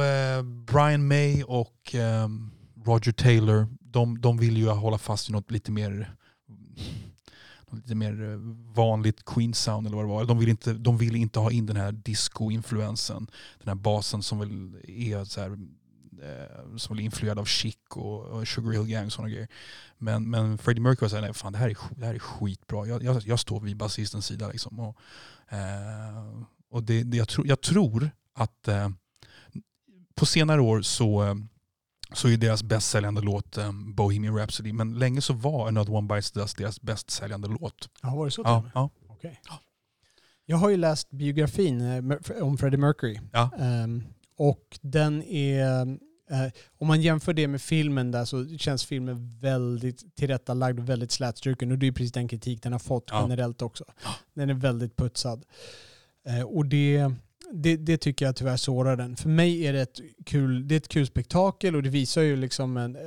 Brian 0.67 1.07
May 1.07 1.43
och 1.43 1.95
Roger 2.85 3.13
Taylor, 3.13 3.67
de, 3.81 4.21
de 4.21 4.39
vill 4.39 4.57
ju 4.57 4.69
hålla 4.69 4.99
fast 4.99 5.29
vid 5.29 5.35
något 5.35 5.51
lite 5.51 5.71
mer 5.71 6.15
lite 7.73 7.95
mer 7.95 8.31
eh, 8.31 8.39
vanligt 8.75 9.25
Queen-sound 9.25 9.87
eller 9.87 9.97
vad 9.97 10.05
det 10.05 10.09
var. 10.09 10.25
De 10.25 10.39
vill 10.39 10.49
inte, 10.49 10.73
de 10.73 10.99
vill 10.99 11.17
inte 11.17 11.39
ha 11.39 11.51
in 11.51 11.67
den 11.67 11.77
här 11.77 11.93
disco-influensen. 11.93 13.27
Den 13.59 13.69
här 13.69 13.75
basen 13.75 14.23
som 14.23 14.39
väl 14.39 14.77
är 14.85 15.25
så 15.25 15.41
här, 15.41 15.51
eh, 16.23 16.77
som 16.77 16.97
väl 16.97 17.01
är 17.01 17.05
influerad 17.05 17.39
av 17.39 17.45
Chic 17.45 17.77
och, 17.91 18.25
och 18.25 18.49
Sugar 18.49 18.73
Hill 18.73 18.87
Gang 18.87 19.07
och 19.07 19.13
sådana 19.13 19.31
grejer. 19.31 19.49
Men, 19.99 20.31
men 20.31 20.59
Freddie 20.59 20.81
Mercury 20.81 21.05
var 21.05 21.09
såhär, 21.09 21.23
nej 21.23 21.35
fan 21.35 21.53
det 21.53 21.59
här 21.59 21.69
är, 21.69 21.77
det 21.97 22.07
här 22.07 22.15
är 22.15 22.19
skitbra. 22.19 22.87
Jag, 22.87 23.03
jag, 23.03 23.23
jag 23.23 23.41
står 23.41 23.61
vid 23.61 23.77
basistens 23.77 24.27
sida 24.27 24.49
liksom. 24.49 24.81
Och, 24.81 24.97
eh, 25.49 26.43
och 26.71 26.83
det, 26.83 27.03
det, 27.03 27.17
jag, 27.17 27.29
tro, 27.29 27.47
jag 27.47 27.61
tror 27.61 28.11
att 28.35 28.69
eh, 28.69 28.89
på 30.15 30.27
senare 30.27 30.61
år 30.61 30.83
så, 30.83 31.25
eh, 31.25 31.35
så 32.13 32.29
är 32.29 32.37
deras 32.37 32.63
bäst 32.63 32.89
säljande 32.91 33.21
låt 33.21 33.57
eh, 33.59 33.73
Bohemian 33.95 34.37
Rhapsody. 34.37 34.73
Men 34.73 34.99
länge 34.99 35.21
så 35.21 35.33
var 35.33 35.69
Another 35.69 35.93
One 35.95 36.09
Bites 36.15 36.31
Dust 36.33 36.57
deras 36.59 36.81
bäst 36.81 37.11
säljande 37.11 37.49
låt. 37.49 37.89
Ja, 38.03 38.15
var 38.15 38.25
det 38.25 38.31
så? 38.31 38.43
Ja, 38.45 38.71
ja. 38.75 38.91
Okej. 39.09 39.41
Jag 40.47 40.57
har 40.57 40.69
ju 40.71 40.77
läst 40.77 41.11
biografin 41.11 41.81
eh, 41.81 42.43
om 42.43 42.59
Freddie 42.59 42.77
Mercury. 42.77 43.21
Ja. 43.33 43.51
Ehm, 43.59 44.05
och 44.37 44.79
den 44.83 45.23
är... 45.23 45.81
eh, 46.31 46.53
om 46.79 46.87
man 46.89 47.01
jämför 47.03 47.33
det 47.33 47.49
med 47.49 47.63
filmen 47.63 48.11
där 48.11 48.25
så 48.25 48.59
känns 48.59 48.85
filmen 48.85 49.39
väldigt 49.41 50.17
tillrättalagd 50.17 50.79
och 50.79 50.89
väldigt 50.89 51.13
slätstruken. 51.13 51.73
Och 51.73 51.79
det 51.79 51.87
är 51.87 51.93
precis 51.93 52.13
den 52.13 52.29
kritik 52.29 52.63
den 52.63 52.73
har 52.73 52.79
fått 52.79 53.05
Ja. 53.11 53.21
generellt 53.23 53.63
också. 53.63 53.85
Den 54.35 54.51
är 54.51 54.55
väldigt 54.55 54.97
putsad. 54.97 55.45
Eh, 56.27 56.43
och 56.43 56.67
det, 56.67 57.13
det, 57.53 57.77
det 57.77 57.97
tycker 57.99 58.25
jag 58.27 58.37
tyvärr 58.37 58.57
sårar 58.57 58.97
den. 58.97 59.17
För 59.17 59.29
mig 59.29 59.67
är 59.67 59.73
det 59.73 59.81
ett 59.81 60.01
kul, 60.27 60.69
det 60.69 60.75
är 60.75 60.77
ett 60.77 60.89
kul 60.89 61.07
spektakel 61.07 61.77
och 61.77 61.83
det 61.83 61.91
visar 61.91 62.23
ju 62.23 62.37
liksom 62.37 62.77
en... 62.77 62.97
eh, 62.97 63.03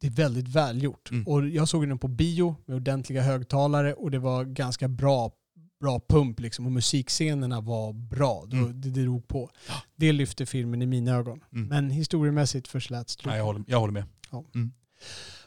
Det 0.00 0.06
är 0.06 0.10
väldigt 0.10 0.48
välgjort. 0.48 1.10
Mm. 1.10 1.26
Och 1.26 1.48
jag 1.48 1.68
såg 1.68 1.88
den 1.88 1.98
på 1.98 2.08
bio 2.08 2.56
med 2.66 2.76
ordentliga 2.76 3.22
högtalare 3.22 3.94
och 3.94 4.10
det 4.10 4.18
var 4.18 4.44
ganska 4.44 4.88
bra 4.88 5.32
bra 5.80 6.00
pump 6.08 6.40
liksom 6.40 6.66
och 6.66 6.72
musikscenerna 6.72 7.60
var 7.60 7.92
bra. 7.92 8.44
Mm. 8.52 8.80
det, 8.80 8.90
det 8.90 9.02
drog 9.02 9.28
på. 9.28 9.50
Det 9.96 10.12
lyfte 10.12 10.46
filmen 10.46 10.82
i 10.82 10.86
mina 10.86 11.14
ögon. 11.16 11.40
Mm. 11.52 11.68
Men 11.68 11.90
historiemässigt 11.90 12.68
för 12.68 12.80
Nej, 13.26 13.36
jag, 13.36 13.44
håller, 13.44 13.64
jag 13.66 13.80
håller 13.80 13.92
med. 13.92 14.04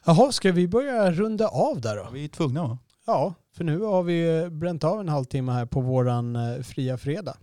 Jaha, 0.06 0.32
ska 0.32 0.52
vi 0.52 0.68
börja 0.68 1.12
runda 1.12 1.48
av 1.48 1.82
där 1.82 1.96
då? 1.96 2.02
Ja, 2.02 2.10
vi 2.10 2.24
är 2.24 2.30
tvungna 2.30 2.64
va? 2.68 2.78
Ja, 3.06 3.34
för 3.56 3.64
nu 3.64 3.80
har 3.80 4.04
vi 4.04 4.50
bränt 4.50 4.84
av 4.84 5.00
en 5.00 5.10
halvtimme 5.10 5.52
här 5.52 5.66
på 5.66 5.82
våran 5.82 6.36
eh, 6.36 6.62
fria 6.62 6.98
fredag. 6.98 7.38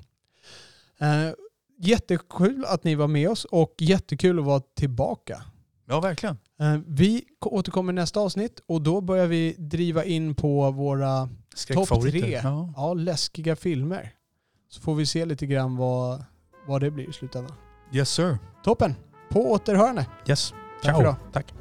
Eh, 1.01 1.33
jättekul 1.79 2.65
att 2.69 2.85
ni 2.85 2.95
var 2.95 3.09
med 3.09 3.31
oss 3.31 3.45
och 3.45 3.75
jättekul 3.79 4.39
att 4.39 4.45
vara 4.45 4.61
tillbaka. 4.61 5.43
Ja, 5.89 6.01
verkligen. 6.01 6.39
Eh, 6.61 6.79
vi 6.87 7.25
ko- 7.39 7.51
återkommer 7.51 7.93
nästa 7.93 8.21
avsnitt 8.21 8.61
och 8.67 8.83
då 8.83 9.01
börjar 9.01 9.27
vi 9.27 9.55
driva 9.59 10.05
in 10.05 10.35
på 10.35 10.71
våra 10.71 11.29
Skräckfavoriter. 11.55 12.21
tre. 12.21 12.41
Ja. 12.45 12.73
ja, 12.77 12.95
läskiga 12.95 13.57
filmer. 13.57 14.13
Så 14.69 14.81
får 14.81 14.95
vi 14.95 15.07
se 15.07 15.25
lite 15.25 15.47
grann 15.47 15.77
vad, 15.77 16.25
vad 16.67 16.81
det 16.81 16.91
blir 16.91 17.09
i 17.11 17.13
slutändan. 17.13 17.57
Yes 17.93 18.11
sir. 18.11 18.39
Toppen! 18.65 18.95
På 19.31 19.51
återhörande. 19.53 20.07
Yes. 20.29 20.55
Tack 20.83 20.97
Ciao. 20.97 21.15
Tack. 21.33 21.55